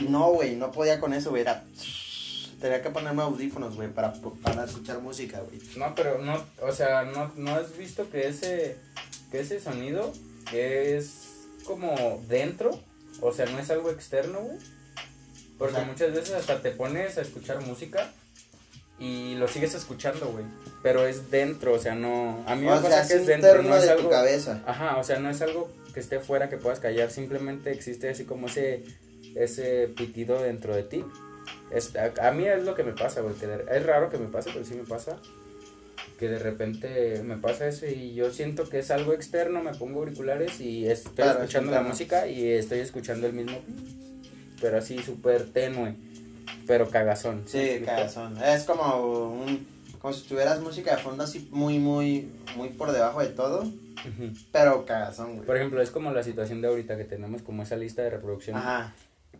[0.00, 1.42] Y No, güey, no podía con eso, güey.
[1.42, 1.62] Era...
[2.64, 5.60] Tenía que ponerme audífonos, güey, para, para escuchar música, güey.
[5.76, 8.78] No, pero no, o sea, no, no has visto que ese,
[9.30, 10.10] que ese sonido
[10.50, 12.70] es como dentro,
[13.20, 14.56] o sea, no es algo externo, güey.
[15.58, 18.10] Porque O sea- muchas veces hasta te pones a escuchar música
[18.98, 20.46] y lo sigues escuchando, güey.
[20.82, 22.42] Pero es dentro, o sea, no.
[22.46, 24.08] A mí me pasa que es dentro, no es de tu algo.
[24.08, 24.62] cabeza.
[24.66, 28.24] Ajá, o sea, no es algo que esté fuera que puedas callar, simplemente existe así
[28.24, 28.84] como ese,
[29.34, 31.04] ese pitido dentro de ti.
[31.70, 34.18] Es, a, a mí es lo que me pasa, güey, que de- es raro que
[34.18, 35.16] me pase, pero sí me pasa.
[36.18, 39.98] Que de repente me pasa eso y yo siento que es algo externo, me pongo
[40.00, 43.58] auriculares y estoy Claro, es escuchando la música y estoy escuchando el mismo,
[44.60, 45.96] pero así súper tenue,
[46.68, 47.42] pero cagazón.
[47.42, 48.40] ¿me Sí, cagazón.
[48.42, 49.66] Es como un...
[50.00, 53.64] Como si tuvieras música de fondo así muy, muy, muy por debajo de todo.
[54.52, 55.46] Pero cagazón, güey.
[55.46, 58.56] Por ejemplo, es como la situación de ahorita que tenemos como esa lista de reproducción.
[58.56, 58.94] Ajá.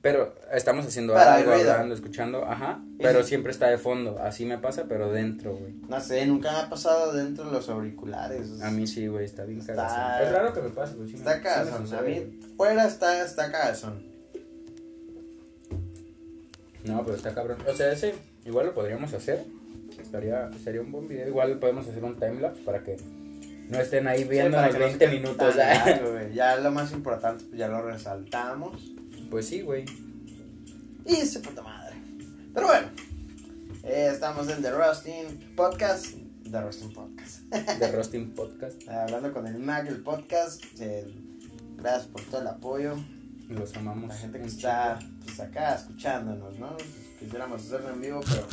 [0.05, 2.85] Pero estamos haciendo hay algo, hablando, escuchando, ajá.
[3.01, 3.31] Pero sí.
[3.31, 4.19] siempre está de fondo.
[4.21, 5.73] Así me pasa, pero dentro, güey.
[5.89, 8.61] No sé, nunca me ha pasado dentro de los auriculares.
[8.61, 10.27] A mí sí, güey, está bien Está- cagazón.
[10.27, 11.09] Es raro que me pase, güey.
[11.09, 11.83] sí me- Está sí me cagazón.
[11.89, 14.03] sucede, a mí, fuera está, está cagazón.
[16.85, 17.57] No, pero está cabrón.
[17.67, 18.15] O sea, ese
[18.45, 19.43] igual lo podríamos hacer.
[19.99, 21.29] Estaría, sería un buen video.
[21.29, 22.97] Igual podemos hacer un timelapse para que
[23.71, 25.57] no estén ahí viendo Sí, para los que no 20 esté minutos.
[25.57, 26.35] tan güey.
[26.35, 28.93] Ya lo más importante, pues ya lo resaltamos.
[29.35, 29.85] Pues sí, güey.
[31.05, 31.97] Y se puta madre.
[32.55, 32.87] Pero bueno,
[33.83, 36.15] eh, estamos en The Rusting Podcast.
[36.49, 37.41] The Rusting Podcast.
[37.81, 38.89] The Rusting Podcast.
[38.89, 40.63] Hablando con el Mag, el podcast.
[40.79, 41.13] Eh,
[41.79, 42.95] gracias por todo el apoyo.
[43.49, 44.11] Los amamos.
[44.11, 46.77] La gente que está pues, acá escuchándonos, ¿no?
[47.19, 48.47] Quisiéramos hacerlo en vivo, pero.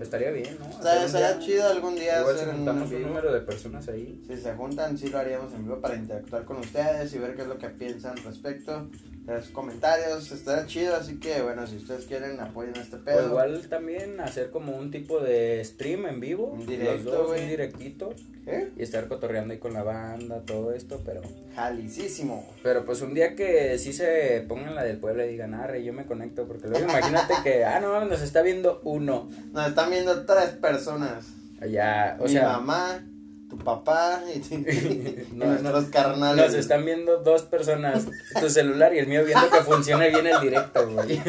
[0.00, 0.64] Estaría bien, ¿no?
[0.64, 4.24] Un estaría chido algún día Igual hacer si un juntamos número de personas ahí.
[4.26, 7.42] Si se juntan, sí lo haríamos en vivo para interactuar con ustedes y ver qué
[7.42, 8.88] es lo que piensan respecto.
[9.26, 13.28] Los comentarios estará chido, así que bueno, si ustedes quieren apoyen este O pedo.
[13.28, 16.46] igual también hacer como un tipo de stream en vivo.
[16.46, 18.10] Un directo, los dos, un directito.
[18.44, 18.72] ¿Eh?
[18.76, 21.22] Y estar cotorreando ahí con la banda, todo esto, pero...
[21.54, 22.44] Jalicísimo.
[22.64, 25.92] Pero pues un día que sí se pongan la del pueblo y digan, arre, yo
[25.92, 29.30] me conecto, porque luego imagínate que, ah, no, nos está viendo uno.
[29.52, 31.26] Nos están viendo tres personas.
[31.60, 33.06] Allá, o Mi sea, mamá,
[33.52, 36.46] tu papá y, y No, nuestros carnales.
[36.46, 38.06] nos están viendo dos personas,
[38.40, 41.20] tu celular y el mío viendo que funcione bien el directo, güey.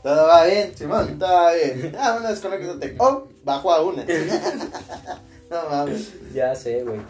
[0.00, 1.92] Todo va bien, Simón, todo va bien.
[1.98, 2.94] Ah, bueno, desconéctate.
[2.98, 4.04] Oh, bajo a una.
[5.50, 6.12] no mames.
[6.32, 7.00] Ya sé, güey.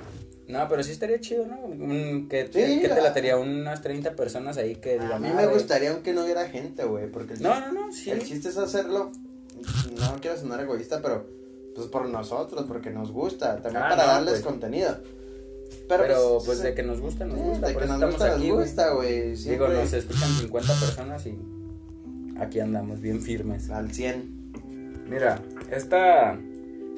[0.49, 1.59] No, pero sí estaría chido, ¿no?
[2.31, 3.03] Que, Sí, que te ah.
[3.03, 5.53] latería unas 30 personas ahí que A mí me "Arre".
[5.53, 8.11] gustaría aunque no hubiera gente, güey, porque el No, chiste- no, no, sí.
[8.11, 9.13] El chiste es hacerlo,
[9.99, 11.27] no quiero sonar egoísta, pero
[11.75, 14.43] pues por nosotros, porque nos gusta, también Ah, para no, darles pues.
[14.45, 14.97] contenido.
[15.89, 18.59] Pero, pues sí, de que nos gusta, nos gusta, de que nos gusta, aquí, nos
[18.61, 19.35] gusta, güey.
[19.35, 21.39] Digo, nos escuchan 50 personas y
[22.39, 23.71] aquí andamos bien firmes.
[23.71, 25.05] al 100.
[25.09, 26.39] Mira, esta,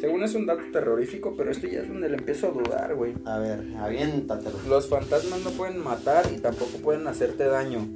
[0.01, 3.15] según es un dato terrorífico, pero esto ya es donde le empiezo a dudar, güey.
[3.25, 4.59] A ver, aviéntatelo.
[4.69, 7.87] Los fantasmas no pueden matar y tampoco pueden hacerte daño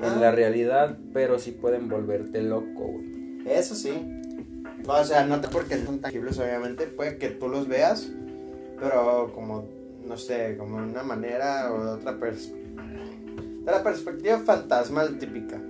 [0.00, 0.12] Ah.
[0.14, 3.42] en la realidad, pero sí pueden volverte loco, güey.
[3.46, 3.92] Eso sí.
[4.86, 8.08] O sea, no te porque son tangibles, obviamente, puede que tú los veas,
[8.78, 9.68] pero como,
[10.04, 15.60] no sé, como una manera o de otra pers de la perspectiva fantasmal típica.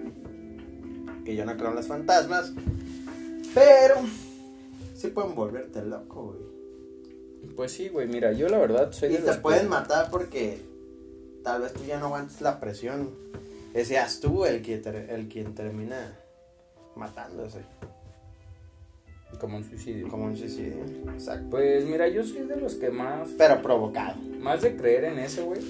[1.25, 2.53] Que yo no creo en los fantasmas,
[3.55, 3.95] pero
[4.95, 7.55] sí pueden volverte loco, güey.
[7.57, 10.11] Pues sí, güey, mira, yo la verdad soy Y de te los pueden que- matar
[10.11, 10.61] porque
[11.43, 13.11] tal vez tú ya no aguantes la presión.
[13.85, 14.75] Seas tú el que
[15.11, 16.19] el quien termina
[16.97, 17.61] matándose,
[19.41, 20.09] Como un suicidio.
[20.09, 20.77] como un suicidio.
[21.13, 21.47] Exacto.
[21.51, 24.17] Pues mira, yo soy de los que más Pero provocado.
[24.41, 25.61] Más de creer en eso, güey.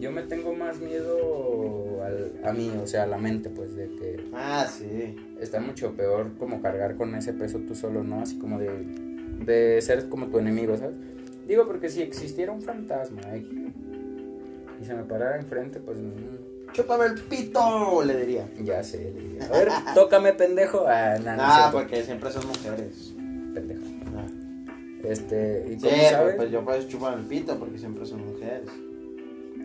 [0.00, 3.86] Yo me tengo más miedo al- a mí, o sea, a la mente, pues, de
[3.88, 5.16] que Ah, sí.
[5.40, 8.20] está mucho peor como cargar con ese peso tú solo, ¿no?
[8.20, 8.70] Así como de,
[9.46, 10.96] de ser como tu enemigo, ¿sabes?
[11.48, 13.46] Digo, porque si existiera un fantasma eh,
[14.80, 15.96] y se me parara enfrente, pues,
[16.76, 18.48] Chúpame el pito, le diría.
[18.62, 18.98] ya sé.
[19.14, 20.84] le diría, A ver, tócame, pendejo.
[20.86, 23.14] Ah, nah, no, Ah, porque siempre son mujeres.
[23.54, 23.80] pendejo.
[24.16, 24.26] Ah.
[25.04, 26.34] Este, ¿y Sí, cómo sabes?
[26.36, 28.68] pues yo pues chúpame el pito porque siempre son mujeres.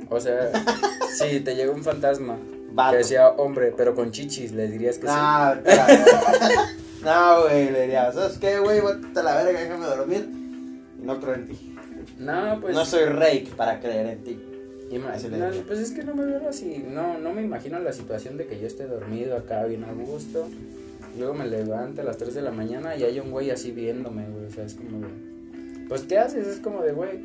[0.10, 0.52] O sea,
[1.16, 2.38] si te llega un fantasma
[2.74, 2.98] Vato.
[2.98, 5.14] que sea hombre, pero con chichis, le dirías que sí.
[7.04, 8.80] No, güey, le diría, ¿sabes qué, güey?
[8.80, 10.30] Vete a la verga, déjame dormir.
[11.02, 11.76] Y no creo en ti.
[12.20, 12.76] No, pues.
[12.76, 14.40] no soy rake para creer en ti.
[15.68, 16.84] Pues es que no me veo así.
[16.88, 20.48] No, no me imagino la situación de que yo esté dormido acá bien a gusto.
[21.18, 24.28] Luego me levante a las 3 de la mañana y hay un güey así viéndome,
[24.30, 24.46] güey.
[24.46, 25.88] O sea, es como de.
[25.88, 26.48] Pues, ¿qué haces?
[26.48, 27.20] Es como de, güey.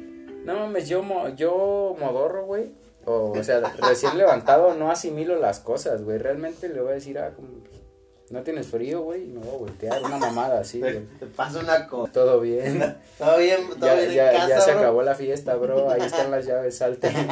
[0.44, 2.72] No mames, yo, mo- yo modorro, güey.
[3.04, 6.18] O, o sea, recién levantado no asimilo las cosas, güey.
[6.18, 7.48] Realmente le voy a decir, ah, como.
[8.30, 9.26] ¿No tienes frío, güey?
[9.26, 11.04] No, voltear, una mamada así, güey.
[11.20, 12.12] te pasa una cosa.
[12.12, 12.96] Todo bien.
[13.18, 14.80] Todo bien, todo Ya, bien ya, en casa, ya se bro?
[14.80, 15.90] acabó la fiesta, bro.
[15.90, 17.10] Ahí están las llaves, salte.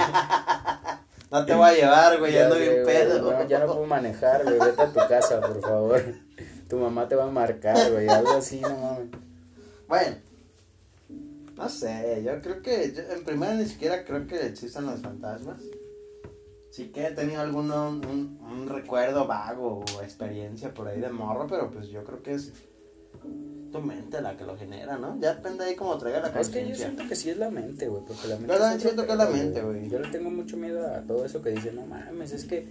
[1.31, 3.33] No te voy a llevar, güey, ya ando bien güey, pedo.
[3.33, 4.57] no, ya no puedo manejar, güey.
[4.57, 6.01] Vete a tu casa, por favor.
[6.69, 8.07] Tu mamá te va a marcar, güey.
[8.09, 9.09] Algo así, no mames.
[9.89, 10.17] Bueno,
[11.57, 15.57] no sé, yo creo que, yo, en primera ni siquiera creo que existan los fantasmas.
[16.75, 21.47] Sí que he tenido algún un, un recuerdo vago o experiencia por ahí de morro,
[21.47, 22.53] pero pues yo creo que es
[23.71, 25.17] tu mente la que lo genera, ¿no?
[25.21, 26.87] Ya depende ahí cómo traiga la Es que yo conciencia.
[26.87, 28.03] siento que sí es la mente, güey.
[28.05, 28.53] Porque la mente.
[28.53, 29.89] Yo también siento que es la mente, güey.
[29.89, 32.67] Yo le tengo mucho miedo a todo eso que dicen, no mames, es que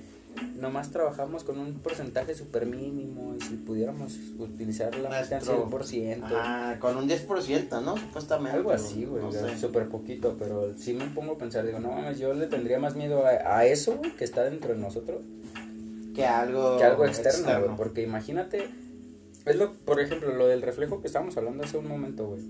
[0.56, 3.36] nomás trabajamos con un porcentaje súper mínimo.
[3.36, 6.24] Y si pudiéramos utilizar la mente al Nuestro- 100%.
[6.24, 7.98] Ah, con un 10%, ¿no?
[7.98, 8.58] Supuestamente.
[8.58, 12.20] Algo así, güey, No súper poquito, pero sí me pongo a pensar, digo, no mames,
[12.20, 15.22] yo le tendría más miedo a, a eso, güey, que está dentro de nosotros,
[16.16, 18.68] Que algo, que algo externo, güey, porque imagínate,
[19.46, 22.42] es lo, por ejemplo, lo del reflejo que estábamos hablando hace un momento, güey,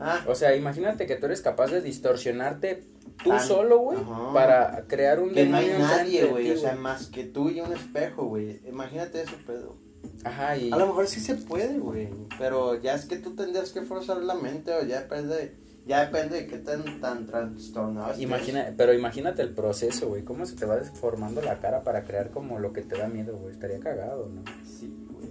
[0.00, 2.84] Ah, o sea, imagínate que tú eres capaz de distorsionarte
[3.22, 4.32] tú Tan- solo, güey, Ajá.
[4.32, 7.72] para crear un que no hay nadie, güey, o sea, más que tú y un
[7.72, 8.60] espejo, güey.
[8.66, 9.76] Imagínate eso, pedo.
[10.24, 10.70] Ajá, y...
[10.72, 12.08] A lo mejor sí se puede, güey.
[12.38, 15.54] Pero ya es que tú tendrías que forzar la mente o ya depende
[15.86, 18.22] Ya depende de qué tan, tan trastornado estés.
[18.24, 20.22] Imagina, pero imagínate el proceso, güey.
[20.24, 23.36] ¿Cómo se te va deformando la cara para crear como lo que te da miedo,
[23.36, 23.52] güey?
[23.52, 24.42] Estaría cagado, ¿no?
[24.66, 25.28] Sí, güey.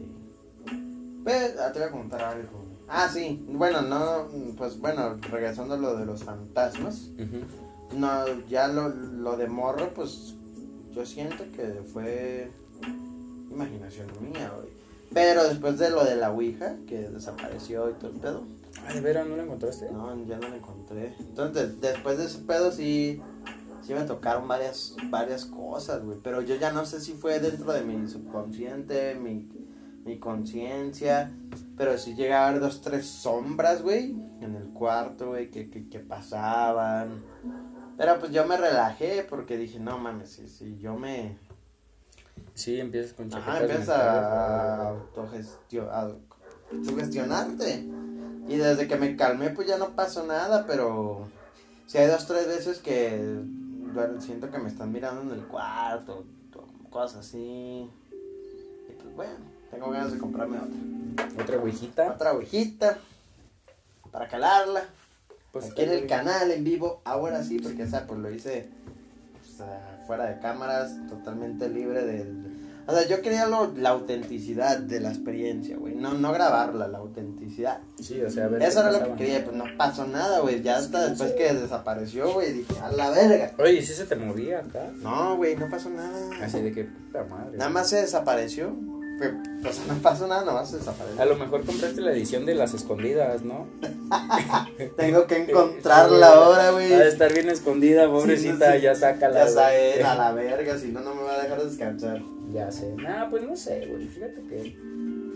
[1.23, 2.62] Pues, te voy a contar algo.
[2.88, 3.43] Ah, sí.
[3.50, 7.10] Bueno, no, pues bueno, regresando a lo de los fantasmas.
[7.96, 10.36] No, ya lo, lo de morro, pues
[10.93, 12.50] yo siento que fue
[13.52, 14.69] imaginación mía, güey.
[15.13, 18.43] Pero después de lo de la Ouija, que desapareció y todo el pedo,
[18.88, 19.91] Ay, ¿de veras no lo encontraste?
[19.91, 21.15] no, ya no la encontré.
[21.19, 23.22] Entonces, de- después de ese pedo sí,
[23.86, 26.17] sí me tocaron varias, varias cosas, güey.
[26.24, 29.48] Pero yo ya no sé si fue dentro de mi subconsciente, mi,
[30.06, 31.32] mi conciencia.
[31.78, 34.12] Pero sí llegué a ver dos, tres sombras, güey,
[34.42, 37.24] en el cuarto, güey, que, que, que pasaban.
[37.98, 41.38] Pero pues yo me relajé porque dije, no mames, si, si yo me...
[42.56, 45.26] Sí, empiezas con Ajá, empiezas a, güey.
[45.32, 46.12] autogestio- a
[46.86, 47.86] sugestionarte.
[48.48, 51.28] Y desde que me calmé, pues ya no pasó nada, pero
[51.88, 53.42] si hay dos, tres veces que
[54.20, 56.26] siento que me están mirando en el cuarto,
[56.89, 57.38] cosas así.
[58.89, 59.39] Y pues bueno,
[59.74, 61.44] tengo ganas de comprarme otra.
[61.44, 62.12] Otra ouijita.
[62.14, 62.98] Otra ovejita
[64.12, 64.84] para calarla.
[65.52, 68.70] Pues Aquí en el canal, en vivo, ahora sí, porque esa pues lo hice
[70.08, 72.52] fuera de cámaras, totalmente libre del...
[72.86, 76.98] O sea, yo quería lo- la autenticidad de la experiencia, güey, no, no grabarla, la
[76.98, 77.80] autenticidad.
[78.02, 78.62] Sí, o sea, a ver.
[78.64, 82.34] Eso era lo que quería, pues no pasó nada, güey, ya hasta después que desapareció,
[82.34, 83.52] güey, dije, a la verga.
[83.58, 84.92] Oye, ¿y si se te movía acá?
[85.02, 86.30] No, güey, no pasó nada.
[86.44, 87.58] Así de que, puta madre.
[87.58, 88.76] Nada más se desapareció.
[89.19, 89.38] Pero,
[89.69, 91.26] o sea, no pasó nada, nada más se A desapareció.
[91.26, 93.67] lo mejor compraste la edición de las escondidas, ¿no?
[94.97, 96.91] Tengo que encontrarla ahora, güey.
[96.93, 98.82] Ha de estar bien escondida, pobrecita, Sí, no sé.
[98.82, 99.45] ya sácala.
[99.45, 102.21] Ya sabes, a la verga, si no, no me va a dejar descansar.
[102.52, 102.93] Ya sé.
[102.95, 104.08] Nah, pues no sé, güey.
[104.08, 104.76] Fíjate que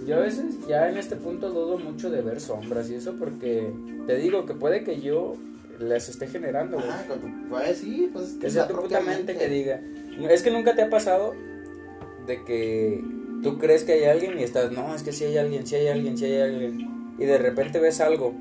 [0.06, 3.72] yo a veces ya en este punto dudo mucho de ver sombras y eso porque
[4.08, 5.36] te digo que puede que yo
[5.80, 6.90] las esté generando, güey.
[6.90, 7.04] Ah,
[7.50, 9.80] pues sí, pues es Que sea tu puta mente que diga.
[10.30, 11.34] Es que nunca te ha pasado
[12.26, 13.04] de que
[13.44, 15.88] tú crees que hay alguien y estás, no, es que si hay alguien, si hay
[15.88, 17.16] alguien, si hay alguien.
[17.18, 18.34] Y de repente ves algo.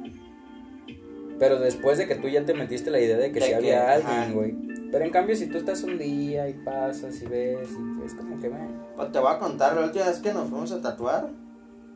[1.39, 3.93] Pero después de que tú ya te metiste la idea de que sí que, había
[3.93, 4.55] alguien, güey.
[4.91, 8.41] Pero en cambio, si tú estás un día y pasas y ves, y es como
[8.41, 11.29] que, man, Pues te voy a contar, la última vez que nos fuimos a tatuar,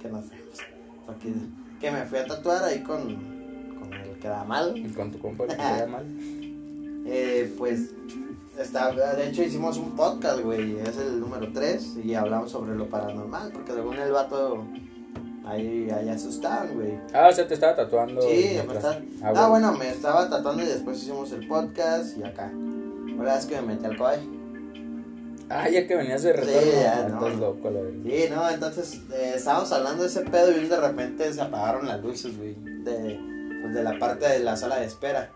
[0.01, 0.59] que nos fuimos,
[1.07, 1.33] porque
[1.81, 3.15] que me fui a tatuar ahí con,
[3.79, 6.05] con el que da mal, y con tu compa que te da mal.
[7.07, 7.95] eh, pues,
[8.59, 12.89] está, de hecho hicimos un podcast, güey, es el número 3, y hablamos sobre lo
[12.89, 14.65] paranormal, porque según el vato,
[15.47, 16.99] ahí, ahí asustaban, güey.
[17.13, 18.21] Ah, o sea, te estaba tatuando.
[18.23, 22.51] Sí, me está- Ah, bueno, me estaba tatuando y después hicimos el podcast y acá.
[22.55, 24.21] Verdad es que me metí al coche.
[25.53, 26.61] Ah, ya que venías de retorno.
[26.61, 27.27] Sí, ya, no.
[27.27, 27.99] estás loco, la verdad.
[28.05, 32.01] Sí, no, entonces eh, estábamos hablando de ese pedo y de repente se apagaron las
[32.03, 32.55] luces, güey.
[32.85, 33.19] De,
[33.61, 35.33] pues, de la parte de la sala de espera.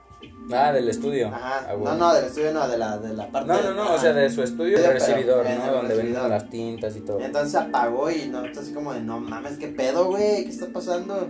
[0.52, 1.28] Ah, del estudio.
[1.28, 1.66] Ajá.
[1.68, 1.96] Ah, No, bueno.
[1.96, 4.28] no, del estudio no, de la, de la parte No, no, no, o sea, de
[4.30, 5.72] su estudio pero recibidor, ¿no?
[5.72, 7.20] Donde venden las tintas y todo.
[7.20, 10.44] Entonces se apagó y no, entonces como de, no mames, ¿qué pedo, güey?
[10.44, 11.28] ¿Qué está pasando?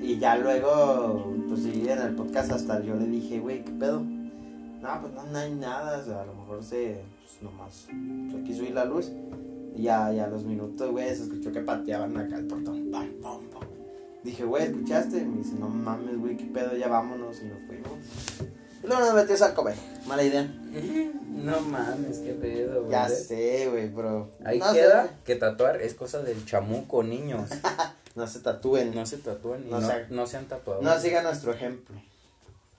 [0.00, 4.00] Y ya luego, pues sí, en el podcast hasta yo le dije, güey, ¿qué pedo?
[4.00, 7.86] No, pues no, no hay nada, o sea, a lo mejor se, pues nomás,
[8.32, 9.10] se quiso ir la luz.
[9.76, 12.90] Y ya, ya a los minutos, güey, se escuchó que pateaban acá el portón.
[12.90, 13.40] Pam, pam.
[14.28, 15.16] Dije, güey, ¿escuchaste?
[15.16, 16.76] Y me dice, no mames, güey, ¿qué pedo?
[16.76, 17.40] Ya vámonos.
[17.40, 17.98] Y nos fuimos.
[18.84, 19.74] Y luego nos metimos al comer.
[20.06, 20.46] Mala idea.
[21.38, 22.90] No mames, qué pedo, güey.
[22.90, 24.28] Ya sé, güey, bro.
[24.44, 25.10] Ahí no queda sé.
[25.24, 27.48] que tatuar es cosa del chamuco, niños.
[28.16, 28.92] No se tatúen.
[28.94, 30.82] No se tatúan y No no, se- no se han tatuado.
[30.82, 31.94] No sigan nuestro ejemplo.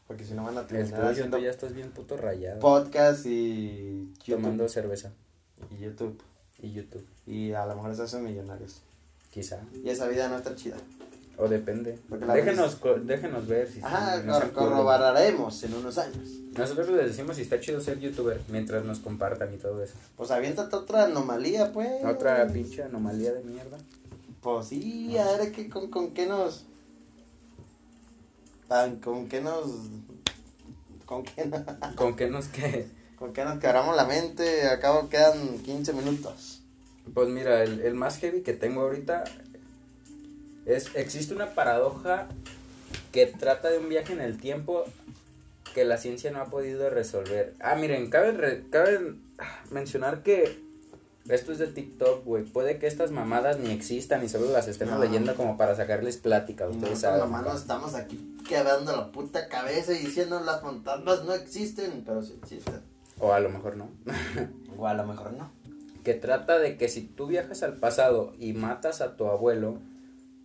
[0.06, 2.60] Porque si no van a terminar haciendo tú ya estás bien puto rayado.
[2.60, 4.42] podcast y YouTube.
[4.42, 5.12] Tomando cerveza
[5.72, 6.22] Y YouTube.
[6.62, 8.82] y YouTube, Y a lo mejor se hacen millonarios.
[9.32, 9.60] quizá.
[9.84, 10.76] Y esa vida no está chida.
[11.40, 11.98] O depende.
[12.34, 14.72] Déjenos, co- déjenos ver si Ajá, si nos cor- acuerdan.
[14.74, 16.28] corroboraremos en unos años.
[16.58, 19.94] Nosotros les decimos si está chido ser youtuber mientras nos compartan y todo eso.
[20.18, 22.04] Pues aviéntate otra anomalía, pues.
[22.04, 23.78] Otra pinche anomalía de mierda.
[24.42, 26.66] Pues sí, a ver ¿qué, con, con qué nos.
[28.68, 29.66] Pan, con qué nos.
[31.06, 34.68] Con qué, no- ¿Con qué nos que con qué nos quebramos la mente.
[34.68, 36.62] Al cabo quedan 15 minutos.
[37.14, 39.24] Pues mira, el, el más heavy que tengo ahorita
[40.76, 42.28] es, existe una paradoja
[43.12, 44.86] que trata de un viaje en el tiempo
[45.74, 47.54] que la ciencia no ha podido resolver.
[47.60, 49.14] Ah, miren, cabe, re- cabe
[49.72, 50.60] mencionar que
[51.28, 52.44] esto es de TikTok, güey.
[52.44, 55.02] Puede que estas mamadas ni existan y solo las estemos No.
[55.02, 57.46] leyendo como para sacarles plática, ustedes nosotros saben.
[57.46, 62.34] nos estamos aquí quebrando la puta cabeza y diciendo las fantasmas no existen, pero sí
[62.42, 62.82] existen.
[63.20, 63.90] O a lo mejor no.
[64.78, 65.52] O a lo mejor no.
[66.04, 69.78] que trata de que si tú viajas al pasado y matas a tu abuelo,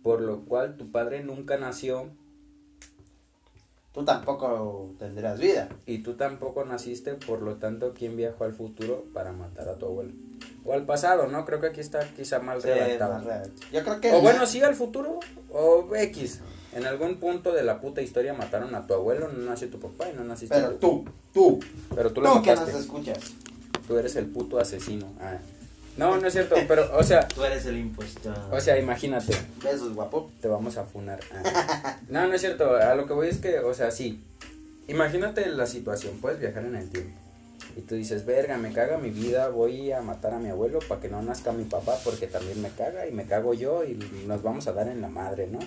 [0.05, 2.11] por lo cual tu padre nunca nació,
[3.91, 5.67] tú tampoco tendrás vida.
[5.87, 9.87] Y tú tampoco naciste, por lo tanto, ¿quién viajó al futuro para matar a tu
[9.87, 10.11] abuelo?
[10.63, 11.43] O al pasado, ¿no?
[11.43, 13.19] Creo que aquí está quizá mal Sí, redactado.
[13.73, 14.11] Yo creo que.
[14.13, 15.19] O bueno, sí al futuro,
[15.51, 16.41] o X.
[16.73, 20.07] En algún punto de la puta historia mataron a tu abuelo, no nació tu papá
[20.07, 21.03] y no naciste Pero tú,
[21.33, 21.59] tú,
[21.95, 22.73] Pero tú lo que mataste.
[22.73, 23.33] nos escuchas.
[23.87, 25.11] Tú eres el puto asesino.
[25.19, 25.39] Ah.
[25.97, 28.37] No, no es cierto, pero, o sea, Tú eres el impostor.
[28.51, 29.33] o sea, imagínate,
[29.63, 30.29] Besos, guapo.
[30.41, 31.19] te vamos a funar.
[31.33, 31.97] Ah.
[32.09, 34.21] No, no es cierto, a lo que voy es que, o sea, sí.
[34.87, 37.17] Imagínate la situación, puedes viajar en el tiempo.
[37.77, 41.01] Y tú dices, verga, me caga mi vida, voy a matar a mi abuelo para
[41.01, 44.43] que no nazca mi papá porque también me caga y me cago yo y nos
[44.43, 45.59] vamos a dar en la madre, ¿no?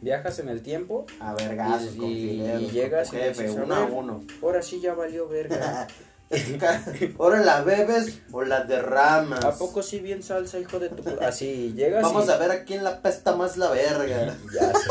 [0.00, 3.74] Viajas en el tiempo A vergazos y, y- y llegas tu y jefe, dices, uno
[3.74, 4.24] "A uno.
[4.42, 5.86] Ahora sí ya valió verga.
[7.18, 9.44] Ahora la bebes o la derramas.
[9.44, 11.02] ¿A poco sí bien salsa, hijo de tu...
[11.20, 12.30] Así, llegas Vamos y...
[12.30, 14.36] a ver a quién la pesta más la verga.
[14.52, 14.90] Ya sé.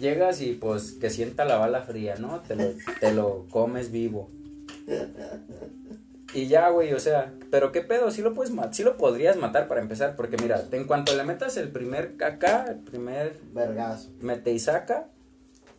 [0.00, 2.40] Llegas y pues que sienta la bala fría, ¿no?
[2.40, 4.30] Te lo, te lo comes vivo.
[6.34, 9.36] Y ya, güey, o sea, pero qué pedo, sí lo puedes matar, sí lo podrías
[9.36, 14.08] matar para empezar, porque mira, en cuanto le metas el primer caca, el primer Vergazo.
[14.20, 15.08] mete y saca,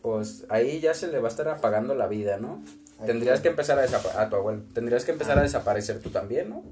[0.00, 2.62] pues ahí ya se le va a estar apagando la vida, ¿no?
[3.04, 6.50] Tendrías que empezar a desaparecer, a tu abuelo, tendrías que empezar a desaparecer tú también,
[6.50, 6.62] ¿no?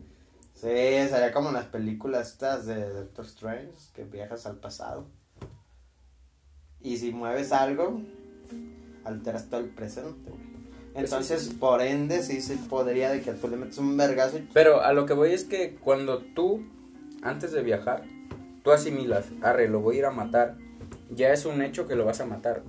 [0.54, 5.06] Sí, sería como en las películas estas de Doctor Strange, que viajas al pasado.
[6.80, 8.00] Y si mueves algo,
[9.04, 10.52] alteras todo el presente, güey.
[10.94, 14.82] Entonces, por ende, sí se podría de que tú le metes un vergazo y Pero
[14.82, 16.62] a lo que voy es que cuando tú,
[17.22, 18.04] antes de viajar,
[18.62, 20.56] tú asimilas, arre, lo voy a ir a matar,
[21.10, 22.62] ya es un hecho que lo vas a matar.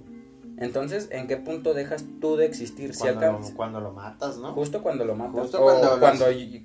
[0.57, 2.93] Entonces, ¿en qué punto dejas tú de existir?
[2.93, 4.53] Si cuando, alcanzas, lo, cuando lo matas, ¿no?
[4.53, 5.99] justo cuando lo matas, Justo o cuando lo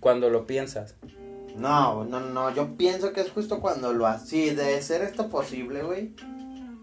[0.01, 0.95] cuando, lo piensas.
[1.57, 4.29] No, no, no, yo pienso que es justo cuando lo haces.
[4.29, 6.15] Sí, de ser esto posible, güey.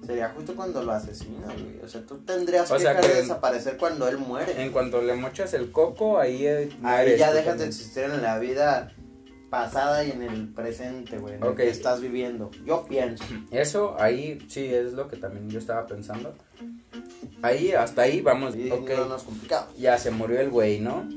[0.06, 1.80] Sería justo cuando lo asesina, güey.
[1.84, 4.62] O sea, tú tendrías O que dejar de que- desaparecer cuando él muere.
[4.62, 6.46] En cuanto le mochas el coco, ahí...
[6.46, 8.92] eh, Ahí ya dejas de existir en la vida
[9.50, 11.52] pasada y en el presente, güey, en Ok.
[11.52, 12.52] el que estás viviendo.
[12.66, 13.24] Yo pienso.
[13.52, 16.36] Eso, ahí, sí, es lo que también yo estaba pensando.
[17.42, 18.90] Ahí, hasta ahí, vamos, Y ok.
[18.98, 19.68] no, no es complicado.
[19.78, 21.08] ya se murió el güey, ¿no?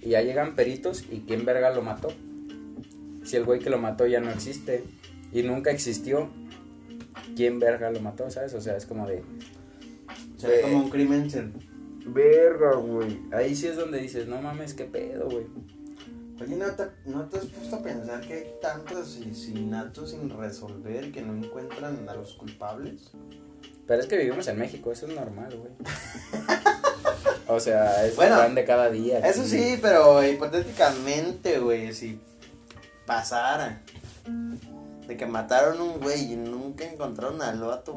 [0.00, 2.08] Y ya llegan peritos y quién verga lo mató.
[3.24, 4.84] Si el güey que lo mató ya no existe
[5.32, 6.28] y nunca existió,
[7.36, 8.52] ¿quién verga lo mató, sabes?
[8.54, 9.22] O sea, es como de
[10.36, 11.30] Sería Ve- como un crimen.
[11.30, 11.52] sin-
[12.04, 13.20] verga, güey.
[13.32, 15.46] Ahí sí es donde dices, "No mames, qué pedo, güey."
[16.40, 21.12] Oye, ¿no te, ¿no te has puesto a pensar que hay tantos asesinatos sin resolver
[21.12, 23.12] que no encuentran a los culpables?
[23.86, 25.72] Pero es que vivimos en México, eso es normal, güey.
[27.48, 29.18] o sea, es Bueno, pan de cada día.
[29.18, 29.50] Eso aquí.
[29.50, 32.20] sí, pero hipotéticamente, güey, si
[33.06, 33.82] pasara
[35.06, 37.94] de que mataron un güey y nunca encontraron al vato,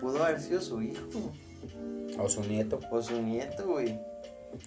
[0.00, 1.32] pudo haber sido su hijo
[2.18, 2.78] O su nieto.
[2.90, 3.98] o su nieto, güey.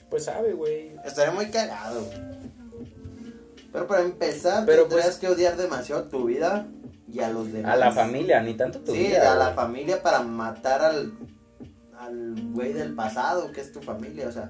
[0.10, 0.92] Pues sabe, güey.
[1.06, 2.04] Estaría muy cagado.
[3.72, 6.68] Pero para empezar, Pero, tendrías pues- que odiar demasiado tu vida
[7.12, 7.74] y a los demás.
[7.74, 9.32] A la familia, ni tanto tu Sí, vida.
[9.32, 9.56] a la güey.
[9.56, 11.14] familia para matar al
[11.98, 14.50] al güey del pasado, que es tu familia, o sea,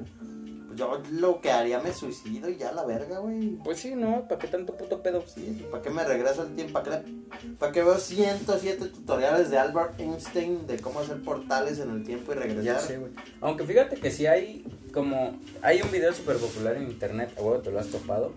[0.75, 3.51] yo lo que haría me suicido y ya la verga, güey.
[3.63, 4.27] Pues sí, ¿no?
[4.27, 5.23] ¿Para qué tanto puto pedo?
[5.25, 6.73] Sí, ¿para qué me regreso al tiempo?
[6.73, 7.13] ¿Para qué,
[7.57, 12.33] para qué veo 107 tutoriales de Albert Einstein de cómo hacer portales en el tiempo
[12.33, 12.63] y regresar?
[12.63, 13.13] Ya sé, güey.
[13.39, 15.39] Aunque fíjate que sí hay como...
[15.61, 18.33] Hay un video súper popular en internet, a huevo te lo has topado,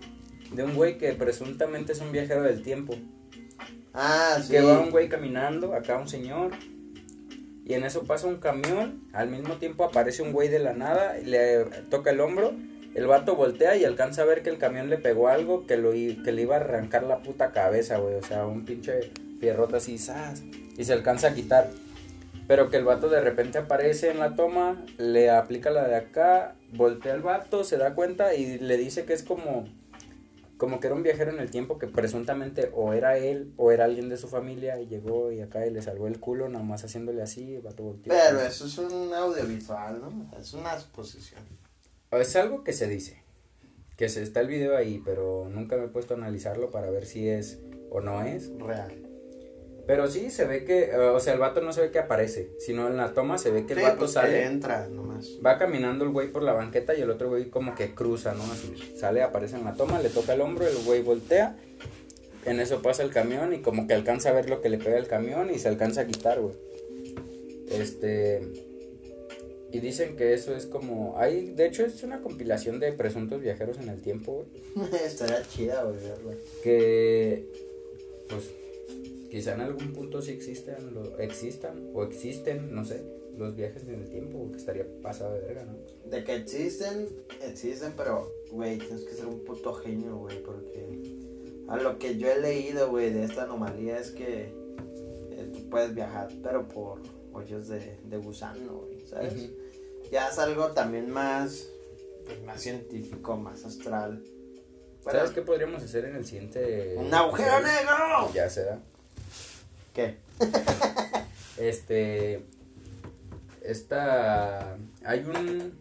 [0.53, 2.95] de un güey que presuntamente es un viajero del tiempo.
[3.93, 4.51] Ah, sí.
[4.51, 6.51] Que va un güey caminando, acá un señor,
[7.65, 11.19] y en eso pasa un camión, al mismo tiempo aparece un güey de la nada,
[11.19, 12.53] y le toca el hombro,
[12.95, 15.91] el vato voltea y alcanza a ver que el camión le pegó algo que, lo,
[15.91, 19.97] que le iba a arrancar la puta cabeza, güey, o sea, un pinche fierrote así,
[19.97, 20.43] ¡zas!
[20.79, 21.69] y se alcanza a quitar.
[22.47, 26.55] Pero que el vato de repente aparece en la toma, le aplica la de acá,
[26.73, 29.67] voltea el vato, se da cuenta y le dice que es como
[30.59, 33.85] como que era un viajero en el tiempo que presuntamente o era él o era
[33.85, 36.83] alguien de su familia y llegó y acá y le salvó el culo nada más
[36.83, 38.13] haciéndole así, el vato volteó.
[38.13, 40.37] Pero eso es un audiovisual, ¿no?
[40.37, 41.41] Es una exposición.
[42.11, 43.23] Es algo que se dice,
[43.95, 47.05] que se está el video ahí, pero nunca me he puesto a analizarlo para ver
[47.05, 48.51] si es o no es.
[48.59, 49.08] Real.
[49.89, 52.51] Pero sí se ve que, eh, o sea, el vato no se ve que aparece,
[52.59, 54.45] sino en la toma se ve que el Sí, vato pues, sale.
[54.45, 55.39] entra nomás.
[55.43, 58.43] Va caminando el güey por la banqueta y el otro güey como que cruza, ¿no?
[58.43, 61.57] Así sale, aparece en la toma, le toca el hombro, el güey voltea.
[62.45, 64.95] En eso pasa el camión y como que alcanza a ver lo que le pega
[64.95, 66.53] el camión y se alcanza a quitar, güey.
[67.71, 68.43] Este...
[69.71, 71.15] Y dicen que eso es como...
[71.17, 74.87] Hay, de hecho, es una compilación de presuntos viajeros en el tiempo, güey.
[75.03, 76.37] Estaría chida, güey.
[76.61, 77.47] Que...
[78.29, 78.51] Pues...
[79.29, 83.03] quizá en algún punto sí existan, lo, existan o existen, no sé,
[83.37, 85.77] los viajes en el tiempo, que estaría pasado de verga, ¿no?
[86.09, 87.07] De que existen,
[87.41, 91.19] existen, pero, güey, tienes que ser un puto genio, güey, porque
[91.67, 94.53] a lo que yo he leído, güey, de esta anomalía es que
[95.31, 97.01] eh, tú puedes viajar, pero por
[97.31, 99.51] hoyos de, de gusano, güey, ¿sabes?
[100.11, 101.69] Ya es algo también más,
[102.25, 104.23] pues, más científico, más astral.
[105.01, 106.95] ¿Sabes qué podríamos hacer en el siguiente?
[106.97, 108.33] ¡Un agujero negro!
[108.33, 108.83] Ya se da.
[111.57, 112.45] Este.
[113.63, 114.77] Esta.
[115.05, 115.73] Hay un.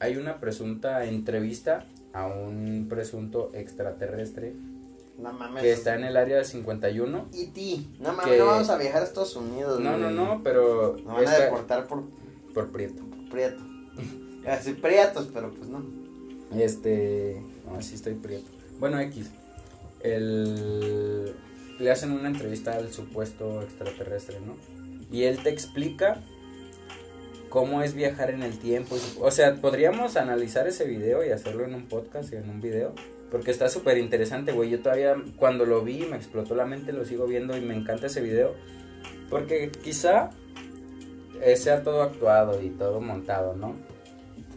[0.00, 1.84] Hay una presunta entrevista
[2.14, 4.54] a un presunto extraterrestre
[5.18, 5.62] No mames.
[5.62, 7.26] que está en el área 51.
[7.34, 10.14] Y ti, no mames, que- no vamos a viajar a Estados Unidos, No, no, güey.
[10.16, 10.96] no, pero.
[11.04, 12.04] Nos van a deportar por
[12.54, 13.02] por Prieto.
[13.30, 13.62] prieto.
[14.48, 15.84] Así prietos, pero pues no.
[16.58, 17.40] Este.
[17.70, 18.50] No, sí estoy Prieto.
[18.80, 19.30] Bueno, X.
[20.02, 21.34] El.
[21.80, 24.56] Le hacen una entrevista al supuesto extraterrestre, ¿no?
[25.10, 26.20] Y él te explica
[27.48, 28.96] cómo es viajar en el tiempo.
[29.20, 32.94] O sea, podríamos analizar ese video y hacerlo en un podcast y en un video.
[33.30, 34.70] Porque está súper interesante, güey.
[34.70, 38.06] Yo todavía, cuando lo vi, me explotó la mente, lo sigo viendo y me encanta
[38.06, 38.54] ese video.
[39.30, 40.30] Porque quizá
[41.56, 43.74] sea todo actuado y todo montado, ¿no?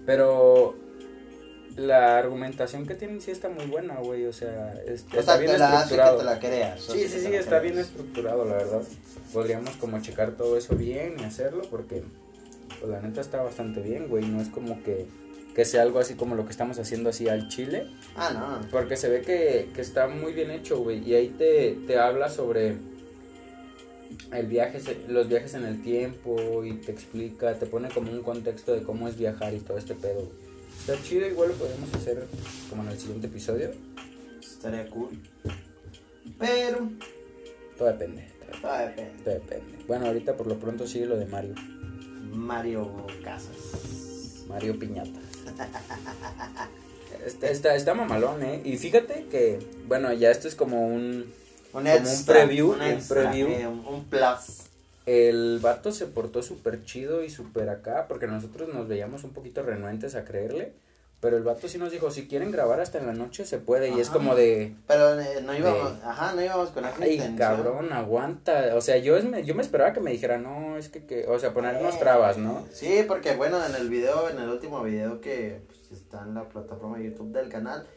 [0.05, 0.75] Pero
[1.75, 4.25] la argumentación que tienen sí está muy buena, güey.
[4.25, 6.17] O sea, es- O está sea, bien te la hace que estructurado.
[6.17, 6.81] te la creas.
[6.81, 8.81] Sí, sí, sí, la está bien estructurado, la verdad.
[9.31, 12.03] Podríamos como checar todo eso bien y hacerlo porque,
[12.79, 14.25] pues la neta está bastante bien, güey.
[14.25, 15.05] No es como que,
[15.55, 17.87] que sea algo así como lo que estamos haciendo así al chile.
[18.15, 18.69] Ah, no.
[18.69, 20.99] Porque se ve que, que está muy bien hecho, güey.
[21.07, 22.75] Y ahí te, te habla sobre
[24.31, 28.73] el viaje, los viajes en el tiempo y te explica, te pone como un contexto
[28.73, 30.29] de cómo es viajar y todo este pedo.
[30.85, 32.25] Está chido, igual lo podemos hacer
[32.69, 33.71] como en el siguiente episodio.
[34.41, 35.09] Estaría cool.
[36.37, 36.89] Pero,
[37.77, 38.27] Todo depende.
[38.61, 39.23] todo depende.
[39.23, 39.77] Todo depende.
[39.87, 41.55] Bueno, ahorita por lo pronto sigue lo de Mario.
[42.33, 44.43] Mario Casas.
[44.47, 45.19] Mario Piñata.
[47.25, 48.61] Está, está, está mamalón, ¿eh?
[48.65, 51.31] Y fíjate que, bueno, ya esto es como un...
[51.71, 53.47] Un extra, preview, un, un extra, preview.
[53.47, 54.63] eh, un, un plus.
[55.05, 59.61] El vato se portó súper chido y súper acá, porque nosotros nos veíamos un poquito
[59.63, 60.73] renuentes a creerle.
[61.19, 63.87] Pero el vato sí nos dijo, si quieren grabar hasta en la noche se puede.
[63.89, 67.11] Y es como de, Pero eh, no íbamos, De- ajá, no íbamos con esa ay,
[67.13, 67.37] intención.
[67.37, 68.75] cabrón, aguanta.
[68.75, 71.25] O sea, yo, es- me- yo me esperaba que me dijera, no, es que, que
[71.27, 72.65] o sea, ponernos trabas, ¿no?
[72.73, 76.43] Sí, porque bueno, en el video, en el último video que pues, está en la
[76.49, 77.87] plataforma de YouTube del canal,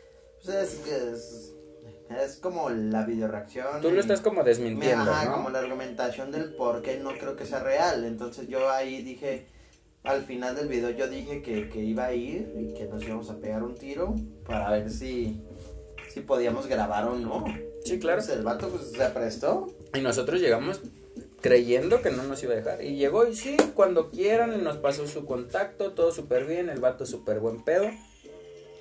[0.45, 1.53] pues es, es,
[2.11, 3.81] es como la video reacción.
[3.81, 5.33] Tú lo estás como desmintiendo, Ajá, ¿no?
[5.37, 8.05] como la argumentación del por qué no creo que sea real.
[8.05, 9.47] Entonces yo ahí dije,
[10.05, 13.29] al final del video yo dije que, que iba a ir y que nos íbamos
[13.31, 14.15] a pegar un tiro
[14.47, 15.43] para ver si,
[16.09, 17.45] si podíamos grabar o no.
[17.85, 18.21] Sí, claro.
[18.21, 19.73] Entonces el vato pues se prestó.
[19.95, 20.81] Y nosotros llegamos
[21.41, 22.83] creyendo que no nos iba a dejar.
[22.83, 26.81] Y llegó y sí, cuando quieran, y nos pasó su contacto, todo súper bien, el
[26.81, 27.91] vato súper buen pedo.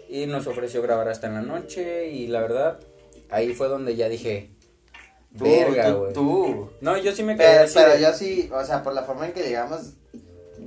[0.09, 2.09] Y nos ofreció grabar hasta en la noche.
[2.09, 2.79] Y la verdad,
[3.29, 4.51] ahí fue donde ya dije,
[5.37, 6.13] Tú, verga, güey.
[6.13, 6.69] tú.
[6.81, 9.03] No, yo sí me quedé Pero, así pero de- yo sí, o sea, por la
[9.03, 9.93] forma en que llegamos,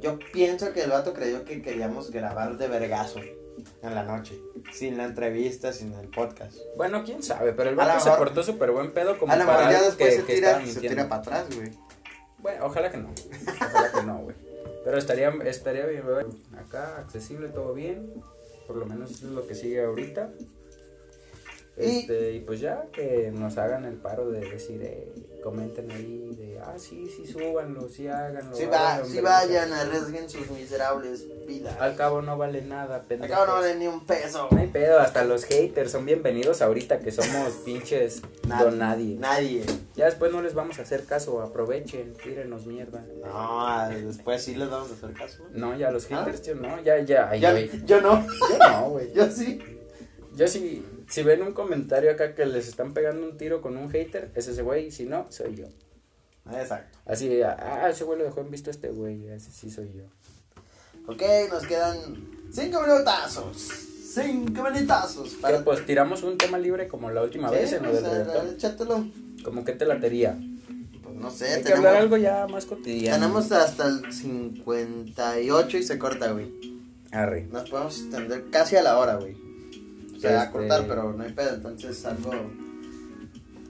[0.00, 4.38] yo pienso que el vato creyó que queríamos grabar de vergazo en la noche,
[4.72, 6.56] sin la entrevista, sin el podcast.
[6.76, 9.70] Bueno, quién sabe, pero el vato se portó súper buen pedo como a lo mejor
[9.70, 11.70] ya después que, se, tira, se tira para atrás, güey.
[12.38, 13.10] Bueno, ojalá que no.
[13.60, 14.36] Ojalá que no, güey.
[14.84, 16.26] Pero estaría, estaría bien, güey.
[16.56, 18.12] Acá, accesible, todo bien.
[18.66, 20.30] Por lo menos eso es lo que sigue ahorita.
[21.80, 25.12] Y- Este, y pues ya, que nos hagan el paro de decir, eh,
[25.42, 28.54] comenten ahí, de, ah, sí, sí, súbanlo, sí, háganlo.
[28.54, 31.76] Si, va, hombre, vayan, arriesguen sus miserables vidas.
[31.80, 33.36] Al cabo no vale nada, Al pendejos.
[33.36, 34.48] cabo no vale ni un peso.
[34.50, 39.14] No hay pedo, hasta los haters son bienvenidos ahorita que somos pinches don nadie.
[39.16, 39.64] Nadie.
[39.94, 43.04] Ya después no les vamos a hacer caso, aprovechen, tírenos mierda.
[43.24, 45.44] No, después sí les vamos a hacer caso.
[45.52, 46.24] No, ya los ¿Ah?
[46.24, 47.70] haters, yo no, ya, ya, ay, güey.
[47.86, 49.12] yo no, Yo no, güey.
[49.14, 49.60] yo sí.
[50.36, 53.90] Yo sí, si ven un comentario acá que les están pegando un tiro con un
[53.90, 55.66] hater, es ese güey, si no, soy yo.
[56.52, 56.98] Exacto.
[57.06, 60.04] Así, ah, ese güey lo dejó en visto a este güey, ese sí soy yo.
[61.06, 61.96] Ok, nos quedan
[62.52, 63.56] cinco minutazos.
[64.12, 65.36] Cinco minutazos.
[65.40, 68.54] Pero pues tiramos un tema libre como la última vez en lo del pues, reggaetón.
[68.54, 69.06] échatelo.
[69.44, 70.38] Como que te latería.
[71.02, 73.16] Pues no sé, Hay que tenemos, hablar algo ya más cotidiano.
[73.18, 76.52] tenemos hasta el 58 y se corta, güey.
[77.10, 77.46] Arre.
[77.50, 79.47] Nos podemos extender casi a la hora, güey.
[80.20, 82.32] Se va a Este- cortar, pero no hay pedo, entonces algo.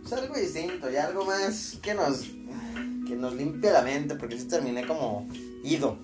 [0.05, 2.23] Es algo distinto, ya algo más que nos.
[3.07, 5.27] que nos limpie la mente, porque si terminé como
[5.65, 5.97] ido.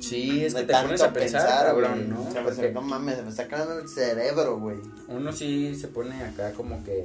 [0.00, 2.06] Sí, es que de te tanto pones a pensar, cabrón, güey.
[2.08, 2.22] ¿no?
[2.26, 4.78] O sea, Porque no mames, se me está quedando el cerebro, güey.
[5.08, 7.04] uno sí se pone acá como que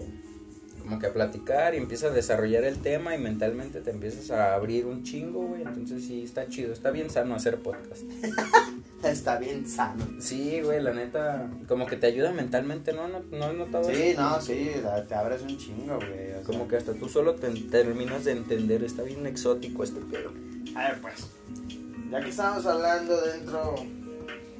[0.83, 4.53] como que a platicar y empiezas a desarrollar el tema y mentalmente te empiezas a
[4.53, 5.61] abrir un chingo, güey.
[5.63, 8.03] Entonces sí, está chido, está bien sano hacer podcast.
[9.03, 10.05] Está bien sano.
[10.19, 13.09] Sí, güey, la neta, como que te ayuda mentalmente, ¿no?
[13.09, 14.21] ¿No, no has notado Sí, eso?
[14.21, 14.71] no, sí,
[15.09, 16.31] te abres un chingo, güey.
[16.31, 16.43] o sea.
[16.45, 20.31] Como que hasta tú solo te terminas de entender, está bien exótico este pedo.
[20.77, 21.15] A ver, pues.
[22.09, 23.75] Ya que estamos hablando dentro.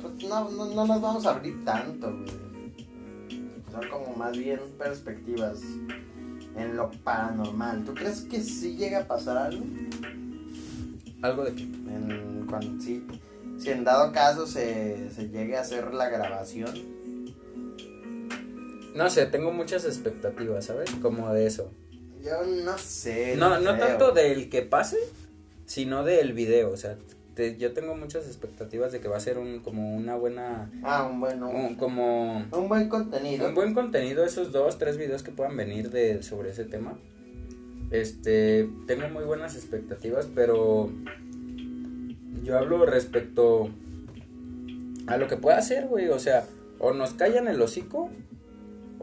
[0.02, 2.44] Pues no, no, no nos vamos a abrir tanto, güey.
[3.72, 5.62] Son como más bien perspectivas
[6.56, 7.84] en lo paranormal.
[7.84, 9.66] ¿Tú crees que sí llega a pasar algo?
[11.22, 11.64] Algo de que...
[11.64, 13.06] En, cuando, sí,
[13.58, 16.72] si en dado caso se, se llegue a hacer la grabación.
[18.96, 20.92] No sé, tengo muchas expectativas, ¿sabes?
[21.02, 21.72] Como de eso.
[22.24, 23.36] Yo no sé.
[23.36, 24.98] No, no tanto del que pase,
[25.66, 26.98] sino del video, o sea,
[27.36, 31.08] te- yo tengo muchas expectativas de que va a ser un como una buena Ah,
[31.12, 33.48] un buen, un, un- como un buen contenido.
[33.48, 36.98] un buen contenido esos dos, tres videos que puedan venir de sobre ese tema.
[37.92, 40.90] Este, tengo muy buenas expectativas, pero
[42.44, 43.70] yo hablo respecto
[45.08, 46.46] a lo que pueda hacer, güey, o sea,
[46.80, 48.10] o nos callan el hocico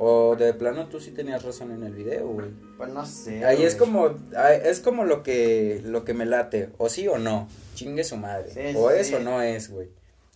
[0.03, 2.49] o de plano tú sí tenías razón en el video, güey.
[2.79, 3.45] Pues no sé.
[3.45, 4.17] Ahí es como,
[4.65, 8.51] es como lo que, lo que me late, o sí o no, chingue su madre,
[8.51, 9.15] Sí, o sí, es sí.
[9.15, 9.89] o no es, güey.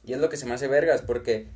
[0.05, 1.47] Y es lo que se me hace vergas, porque,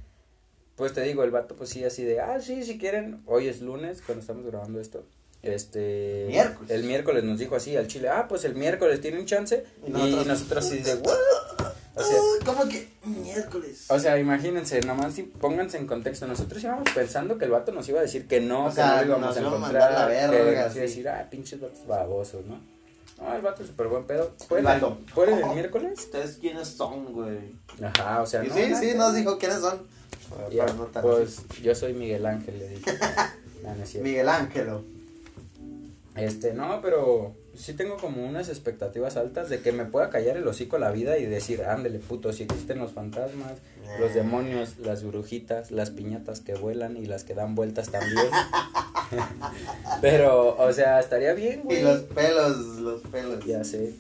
[0.75, 3.61] pues te digo, el vato pues sí así de, ah, sí, si quieren, hoy es
[3.61, 5.05] lunes, cuando estamos grabando esto,
[5.43, 6.71] este, Miércoles.
[6.71, 9.93] el miércoles nos dijo así al chile, ah, pues el miércoles tienen chance, Y y
[9.93, 11.73] nosotros- nosotros, así de, what?
[11.99, 13.87] O sea, Uy, ¿Cómo que miércoles?
[13.89, 16.27] o sea, imagínense, nomás si- pónganse en contexto.
[16.27, 18.87] Nosotros íbamos pensando que el vato nos iba a decir que no, O que sea,
[18.89, 21.61] no lo íbamos nos a a encontrar, la que nos iba a decir, ah, pinches
[21.61, 22.61] vatos babosos, ¿no?
[23.21, 24.33] No, el vato es súper buen pedo.
[24.47, 24.99] ¿Fuera, El vato.
[25.13, 25.99] ¿Fuera el miércoles?
[25.99, 27.53] ¿Ustedes quiénes son, güey?
[27.83, 28.55] Ajá, o sea, no.
[28.55, 28.81] sí, nada.
[28.81, 29.83] sí, nos dijo quiénes son.
[30.53, 32.93] Ya, no tan pues yo soy Miguel Ángel, le dije.
[33.63, 33.93] No, no es así.
[33.93, 34.09] cierto.
[34.09, 34.85] Miguel Ángelo.
[36.15, 40.47] Este, no, pero sí tengo como unas expectativas altas de que me pueda callar el
[40.47, 43.55] hocico la vida y decir, ándele puto, si existen los fantasmas,
[43.99, 48.29] los demonios, las brujitas, las piñatas que vuelan y las que dan vueltas también.
[50.01, 51.81] pero, o sea, estaría bien, güey.
[51.81, 53.45] Y los pelos, los pelos.
[53.45, 53.93] Ya sé.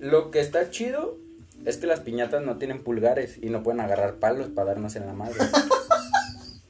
[0.00, 1.16] Lo que está chido
[1.64, 5.06] es que las piñatas no tienen pulgares y no pueden agarrar palos para darnos en
[5.06, 5.38] la madre.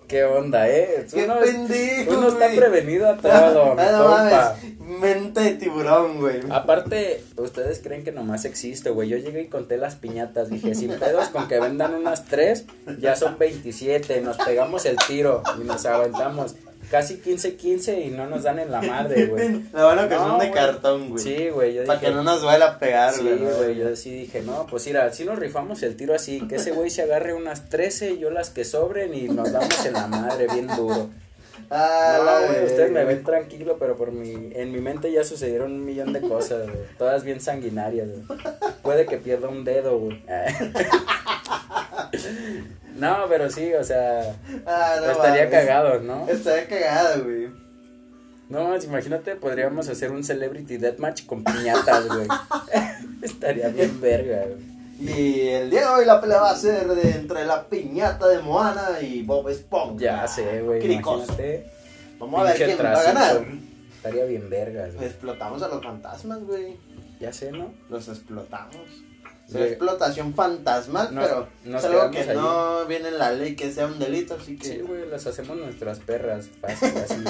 [0.09, 1.07] ¿Qué onda, eh?
[1.13, 4.57] ¡Qué Uno, pendejo, uno está prevenido a todo, mi Ah, no compa.
[4.61, 6.41] mames, Mente de tiburón, güey.
[6.51, 9.11] Aparte, ustedes creen que nomás existe, güey.
[9.11, 10.49] Yo llegué y conté las piñatas.
[10.49, 12.65] Dije, sin pedos, con que vendan unas tres,
[12.99, 14.23] ya son 27.
[14.23, 16.57] Nos pegamos el tiro y nos aventamos
[16.91, 19.63] casi 15-15 y no nos dan en la madre, güey.
[19.73, 20.53] La buena que son No, de güey.
[20.53, 21.23] cartón, güey.
[21.23, 21.85] Sí, güey.
[21.87, 23.39] Para que no nos duela a pegar, Sí, güey.
[23.39, 26.73] güey, yo sí dije, no, pues mira, si nos rifamos el tiro así, que ese
[26.73, 30.07] güey se agarre unas 13 y yo las que sobren y nos damos en la
[30.07, 31.11] madre bien duro.
[31.71, 32.65] Ah, No, güey, güey.
[32.71, 36.21] ustedes me ven tranquilo, pero por mi, en mi mente ya sucedieron un millón de
[36.23, 38.41] cosas, güey, todas bien sanguinarias, güey.
[38.83, 40.23] Puede que pierda un dedo, güey.
[42.99, 44.35] No, pero sí, o sea,
[44.67, 46.29] Ah, no estaría cagado, ¿no?
[46.29, 47.49] Estaría cagado, güey.
[48.49, 52.27] No, imagínate, podríamos hacer un celebrity deathmatch con piñatas, güey.
[53.23, 54.79] Estaría bien verga, güey.
[55.01, 58.41] Y el día de hoy la pelea va a ser de entre la piñata de
[58.41, 60.01] Moana y Bob Esponja.
[60.03, 61.71] Ya sé, güey, imagínate.
[62.19, 63.45] Vamos a ver quién va a ganar.
[63.95, 65.07] Estaría bien vergas, güey.
[65.07, 66.77] Explotamos a los fantasmas, güey.
[67.21, 67.73] Ya sé, ¿no?
[67.91, 68.77] Los explotamos.
[69.55, 73.73] Llega- explotación fantasmal, Nos- pero nos es algo que no viene en la ley que
[73.73, 74.69] sea un delito, así que...
[74.69, 77.25] Sí, güey, las hacemos nuestras perras, fácil, así.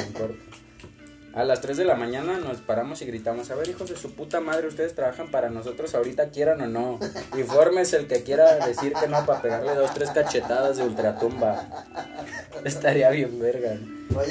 [1.35, 4.13] A las 3 de la mañana nos paramos y gritamos, a ver, hijos de su
[4.15, 6.99] puta madre, ustedes trabajan para nosotros ahorita, quieran o no.
[7.39, 11.69] Infórmese el que quiera decir que no para pegarle dos, tres cachetadas de ultratumba.
[12.65, 13.77] Estaría bien verga.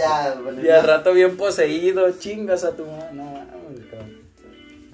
[0.05, 0.33] a...
[0.41, 3.13] bueno, Y al rato bien poseído, chingas a tu madre.
[3.13, 3.46] No.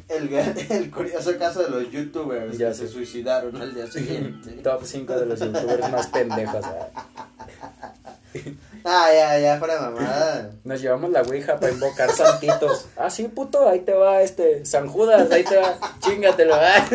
[0.10, 0.34] El,
[0.70, 4.52] el curioso caso de los youtubers Ya que se suicidaron al día siguiente.
[4.64, 6.66] Top 5 de los youtubers más pendejos.
[6.66, 6.90] ah.
[8.84, 10.52] ah, ya, ya, fuera mamada.
[10.64, 12.88] Nos llevamos la ouija para invocar santitos.
[12.98, 16.56] Ah, sí, puto, ahí te va este, San Judas, ahí te va, chingatelo.
[16.56, 16.86] ah.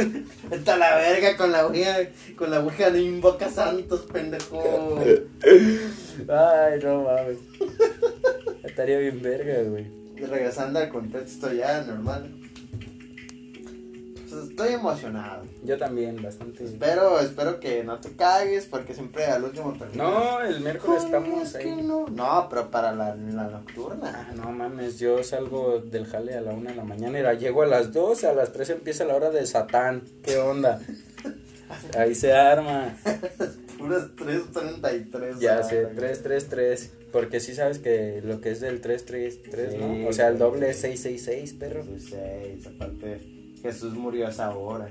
[0.50, 1.96] Está la verga con la ouija,
[2.36, 4.98] con la ouija no invoca santos, pendejo.
[6.28, 7.38] Ay, no mames.
[8.64, 9.86] Estaría bien verga, güey.
[10.16, 12.47] Y regresando al contexto ya normal.
[14.28, 15.44] Pues estoy emocionado.
[15.64, 16.64] Yo también, bastante.
[16.64, 20.04] Espero, espero que no te cagues porque siempre al último termina.
[20.04, 21.82] No, el miércoles estamos ahí.
[21.82, 22.06] no.
[22.08, 24.28] No, pero para la, la nocturna.
[24.30, 27.62] Ah, no mames, yo salgo del jale a la una de la mañana y llego
[27.62, 30.02] a las 2, a las 3 empieza la hora de Satán.
[30.22, 30.80] ¿Qué onda?
[31.98, 32.96] Ahí se arma.
[33.78, 35.38] Puras 3.33.
[35.38, 35.94] Ya sé, güey.
[35.96, 36.92] 3, 3, 3.
[37.12, 40.08] Porque sí sabes que lo que es del 333, Sí, ¿no?
[40.08, 41.84] O sea, el doble es 666, perro.
[41.84, 44.88] 16, aparte, Jesús murió a esa hora,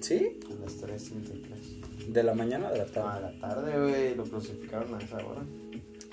[0.00, 0.40] ¿Sí?
[0.50, 2.08] a las 3.33.
[2.12, 3.20] ¿De la mañana o de la A tarde?
[3.32, 5.42] la tarde, güey, lo crucificaron a esa hora.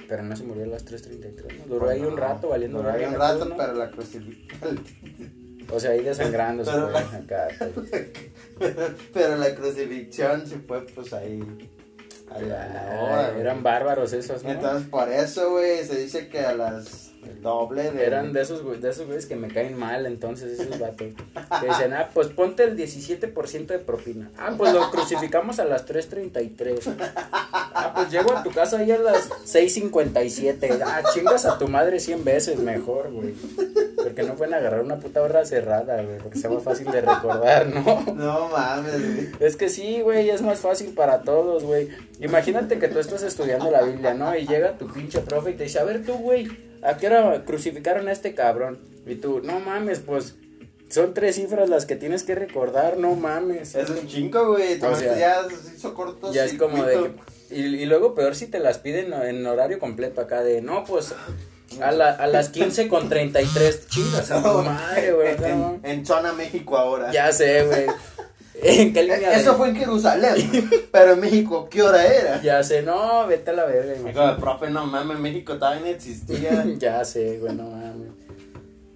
[0.07, 1.65] Pero no se murió a las 3.33, ¿no?
[1.67, 3.57] Duró ahí un rato valiendo Duró ahí un rato, cruz, ¿no?
[3.57, 4.79] pero la crucificaron.
[5.71, 7.47] O sea, ahí desangrándose, Pero- acá.
[7.75, 7.89] pues.
[9.13, 11.39] pero la crucifixión se fue, pues ahí.
[12.31, 14.51] A la, a la hora, eran bárbaros esos, ¿no?
[14.51, 17.08] Entonces, por eso, güey, se dice que a las.
[17.29, 18.05] El doble de.
[18.05, 21.07] Eran de esos, güey- de esos güeyes que me caen mal, entonces, esos vatos.
[21.61, 24.29] Que dicen, ah, pues ponte el 17% de propina.
[24.37, 26.79] Ah, pues lo crucificamos a las 3.33.
[27.51, 30.81] Ah, pues llego a tu casa ahí a las 6.57.
[30.85, 33.33] Ah, chingas a tu madre 100 veces mejor, güey.
[33.95, 37.67] Porque no pueden agarrar una puta hora cerrada, güey, porque sea más fácil de recordar,
[37.67, 38.01] ¿no?
[38.13, 39.29] No mames, güey.
[39.39, 41.89] Es que sí, güey, es más fácil para todos, güey.
[42.19, 44.35] Imagínate que tú estás estudiando la Biblia, ¿no?
[44.35, 46.47] Y llega tu pinche profe y te dice, a ver tú, güey,
[46.83, 48.79] ¿a qué hora crucificaron a este cabrón?
[49.05, 50.35] Y tú, no mames, pues
[50.89, 53.75] son tres cifras las que tienes que recordar, no mames.
[53.75, 54.81] Es un chingo, güey.
[54.81, 56.31] O sea, ya se hizo corto.
[56.33, 57.11] Ya es como de
[57.51, 61.15] y, y luego peor si te las piden en horario completo acá de, no, pues
[61.81, 65.35] a, la, a las 15 con 33, chingas a tu madre, güey.
[65.43, 67.11] En, en zona México ahora.
[67.11, 67.85] ya sé, güey.
[68.61, 69.29] ¿En qué línea?
[69.29, 70.35] de- Eso fue en Jerusalén.
[70.91, 72.41] pero en México, ¿qué hora era?
[72.41, 73.93] Ya sé, no, vete a la verga,
[74.31, 76.65] el profe, no mames, México todavía no existía.
[76.77, 78.09] ya sé, güey, no mames.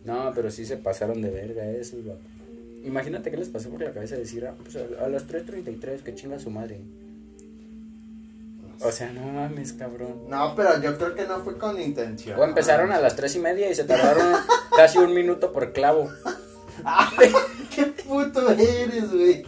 [0.05, 2.19] No, pero sí se pasaron de verga esos, vato.
[2.83, 6.13] Imagínate qué les pasó por la cabeza decir, ah, pues a, a las 3.33, que
[6.15, 6.81] chinga su madre.
[8.81, 10.23] O sea, no mames, cabrón.
[10.27, 12.37] No, pero yo creo que no fue con intención.
[12.37, 14.35] O empezaron a las 3 y media y se tardaron
[14.75, 16.09] casi un minuto por clavo.
[16.83, 17.31] Ay,
[17.73, 19.45] qué puto eres, güey.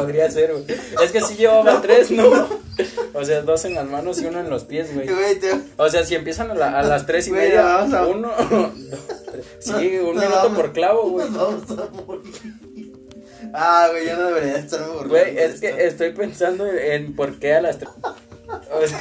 [0.00, 0.64] Podría ser, güey.
[1.02, 2.30] Es que sí llevaba tres, ¿no?
[3.12, 5.08] O sea, dos en las manos y uno en los pies, güey.
[5.76, 8.70] O sea, si empiezan a, la- a las tres y Güey, media, a- uno, dos,
[9.30, 9.44] tres.
[9.60, 11.28] Sí, un minuto por clavo, güey.
[11.30, 12.92] Vamos a morir.
[13.52, 15.10] Ah, güey, yo no debería estarme burlando.
[15.10, 17.90] Güey, es que estoy pensando en por qué a las tres.
[18.72, 19.00] O sea,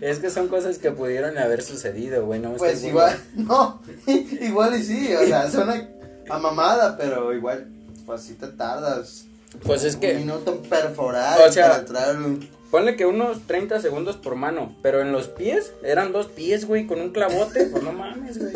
[0.00, 2.40] es que son cosas que pudieron haber sucedido, güey.
[2.40, 5.88] No me Pues estoy igual, no, igual y sí, o sea, suena
[6.30, 7.68] a mamada, pero igual,
[8.08, 9.26] pues sí te tardas.
[9.64, 12.48] Pues es Un que, minuto en perforar O sea- para entrar un...
[12.70, 16.86] ponle que unos 30 segundos por mano, pero en los pies eran dos pies, güey,
[16.86, 17.66] con un clavote.
[17.66, 18.52] Pues no mames, güey.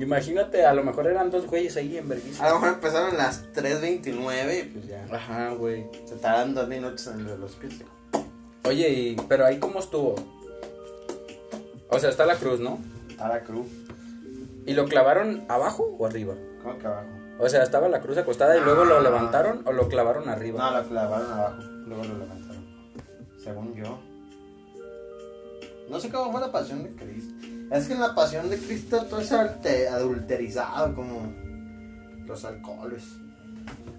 [0.00, 2.48] Imagínate, a lo mejor eran dos güeyes ahí en A vergüenza.
[2.48, 5.06] lo mejor empezaron las 3.29 y pues ya.
[5.10, 5.86] Ajá, güey.
[6.04, 7.74] Se tardan dos minutos en los pies.
[8.64, 10.14] Oye, y, pero ahí cómo estuvo.
[11.90, 12.78] O sea, está la cruz, ¿no?
[13.18, 13.66] A la cruz.
[14.66, 16.34] ¿Y lo clavaron abajo o arriba?
[16.62, 17.06] ¿Cómo que abajo?
[17.38, 19.00] O sea, estaba la cruz acostada y luego lo Ah.
[19.02, 20.58] levantaron o lo clavaron arriba.
[20.70, 22.64] No, lo clavaron abajo, luego lo levantaron.
[23.42, 23.98] Según yo.
[25.90, 27.34] No sé cómo fue la pasión de Cristo.
[27.70, 31.32] Es que en la pasión de Cristo todo es adulterizado, como
[32.26, 33.04] los alcoholes.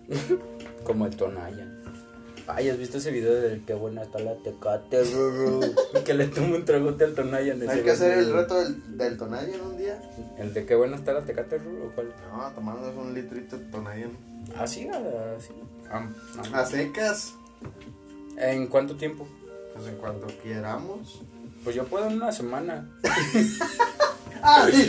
[0.85, 1.67] Como el Tonaya.
[2.47, 5.61] Ay, ¿has visto ese video de qué buena está la tecate, ruru?
[6.05, 8.97] que le toma un tragote al Tonaya en ese Hay que hacer el reto del,
[8.97, 9.99] del Tonayan un día.
[10.37, 11.87] ¿El de qué buena está la tecate, ruru?
[11.87, 12.13] ¿O cuál?
[12.31, 14.11] No, tomarnos un litrito de Tonayan.
[14.57, 15.53] Así, así.
[15.89, 16.07] Ah,
[16.53, 16.59] ah.
[16.59, 17.33] A secas,
[18.37, 19.27] ¿En cuánto tiempo?
[19.73, 21.21] pues en cuanto queramos.
[21.63, 22.87] Pues yo puedo en una semana.
[24.43, 24.67] ¡Ah!
[24.71, 24.87] sí!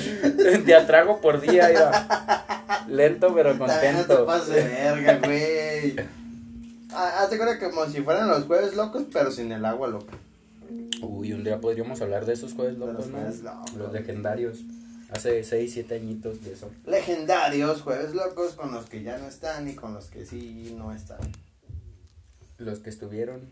[0.64, 2.84] De a trago por día, iba.
[2.88, 4.26] Lento pero También no te contento.
[4.26, 5.96] pases de verga, güey.
[6.97, 10.14] Ah, Hazte cuenta que como si fueran los jueves locos, pero sin el agua loca.
[11.03, 13.18] Uy, un día podríamos hablar de esos jueves locos, los ¿no?
[13.18, 13.74] jueves locos.
[13.74, 14.61] Los legendarios.
[15.11, 16.70] Hace 6, 7 añitos de eso.
[16.84, 20.92] Legendarios jueves locos con los que ya no están y con los que sí no
[20.92, 21.18] están.
[22.59, 23.42] Los que estuvieron.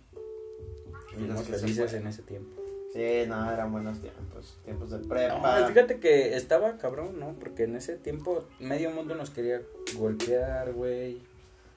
[1.13, 2.61] Fuimos felices en ese tiempo.
[2.93, 4.57] Sí, no, eran buenos tiempos.
[4.65, 5.61] Tiempos de prepa.
[5.61, 7.33] No, fíjate que estaba cabrón, ¿no?
[7.35, 9.61] Porque en ese tiempo medio mundo nos quería
[9.97, 11.21] golpear, güey.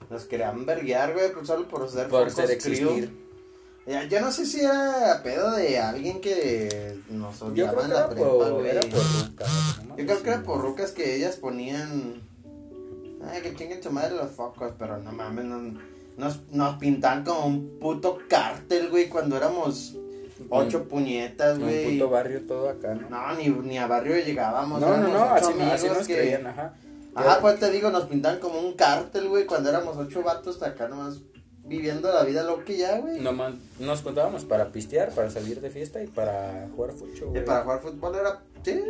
[0.10, 3.26] Nos querían verguear, güey, solo por ser Por ser existir.
[3.86, 8.28] Ya, yo no sé si era pedo de alguien que nos odiaba en la prepa,
[8.30, 8.70] por, güey.
[8.70, 9.45] era por ruca,
[9.88, 9.97] ¿no?
[9.97, 12.22] Yo creo que era por rucas que ellas ponían.
[13.30, 15.80] Ay, que chinguen su madre los focos, pero no mames, no-
[16.18, 19.95] nos, nos pintan como un puto cártel, güey, cuando éramos
[20.49, 21.93] ocho puñetas, Un güey.
[21.93, 23.10] puto barrio todo acá, ¿no?
[23.10, 24.82] No, ni, ni a barrio llegábamos.
[24.82, 26.74] No, no, no, así, así nos que- creían, ajá.
[27.18, 30.88] Ajá, pues te digo, nos pintan como un cártel, güey, cuando éramos ocho vatos acá
[30.88, 31.20] nomás
[31.65, 33.20] viviendo la vida loca y ya, güey.
[33.20, 37.45] Nomás nos contábamos para pistear, para salir de fiesta y para jugar fucho, Y güey.
[37.45, 38.82] para jugar fútbol era, sí,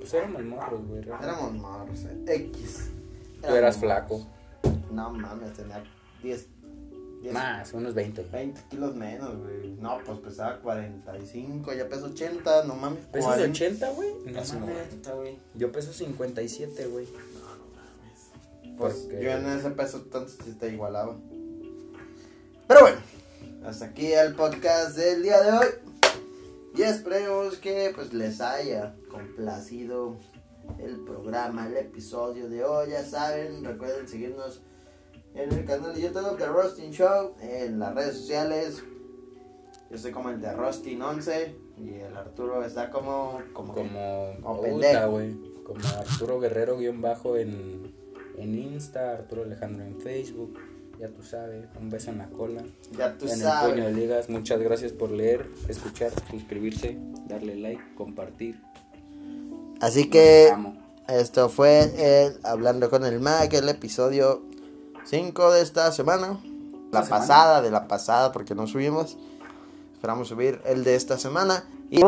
[0.00, 1.02] Pues éramos morros, güey.
[1.02, 1.24] realmente.
[1.32, 2.88] éramos morros, eh, X.
[3.46, 4.26] Tú eras flaco.
[4.90, 5.84] No mames, tenía
[6.22, 6.46] 10,
[7.22, 8.22] 10, Más, unos 20.
[8.32, 9.74] 20 kilos menos, güey.
[9.80, 13.04] No, pues pesaba 45, ya peso 80, no mames.
[13.06, 13.50] ¿Pesas 40.
[13.50, 14.08] 80, güey?
[14.24, 14.76] No Casi mames.
[14.76, 15.38] 90, güey.
[15.54, 17.06] Yo peso 57, güey.
[18.76, 21.16] Pues Porque- yo en ese peso entonces sí te igualaba.
[22.68, 22.98] Pero bueno,
[23.64, 25.66] hasta aquí el podcast del día de hoy.
[26.74, 30.16] Y esperemos que pues les haya complacido
[30.78, 32.90] el programa, el episodio de hoy.
[32.90, 34.60] Ya saben, recuerden seguirnos
[35.34, 38.82] en el canal de YouTube de Rustin Show, en las redes sociales.
[39.90, 44.60] Yo soy como el de Rustin11 y el Arturo está como como, Como.
[44.60, 45.20] Pendejo.
[45.64, 47.85] Como Arturo Guerrero guion bajo en,
[48.38, 50.58] en Insta, Arturo Alejandro en Facebook.
[50.98, 52.62] Ya tú sabes, un beso en la cola.
[52.96, 53.74] ya tú en el sabes.
[53.74, 54.30] puño de ligas.
[54.30, 56.96] Muchas gracias por leer, escuchar, suscribirse,
[57.28, 58.60] darle like, compartir.
[59.80, 60.52] Así que.
[61.08, 64.42] Esto fue el Hablando con el Mac, el episodio
[65.04, 66.40] 5 de esta semana.
[66.90, 69.16] La pasada, de la pasada, porque no subimos.
[69.94, 71.64] Esperamos subir el de esta semana.
[71.90, 72.00] Y...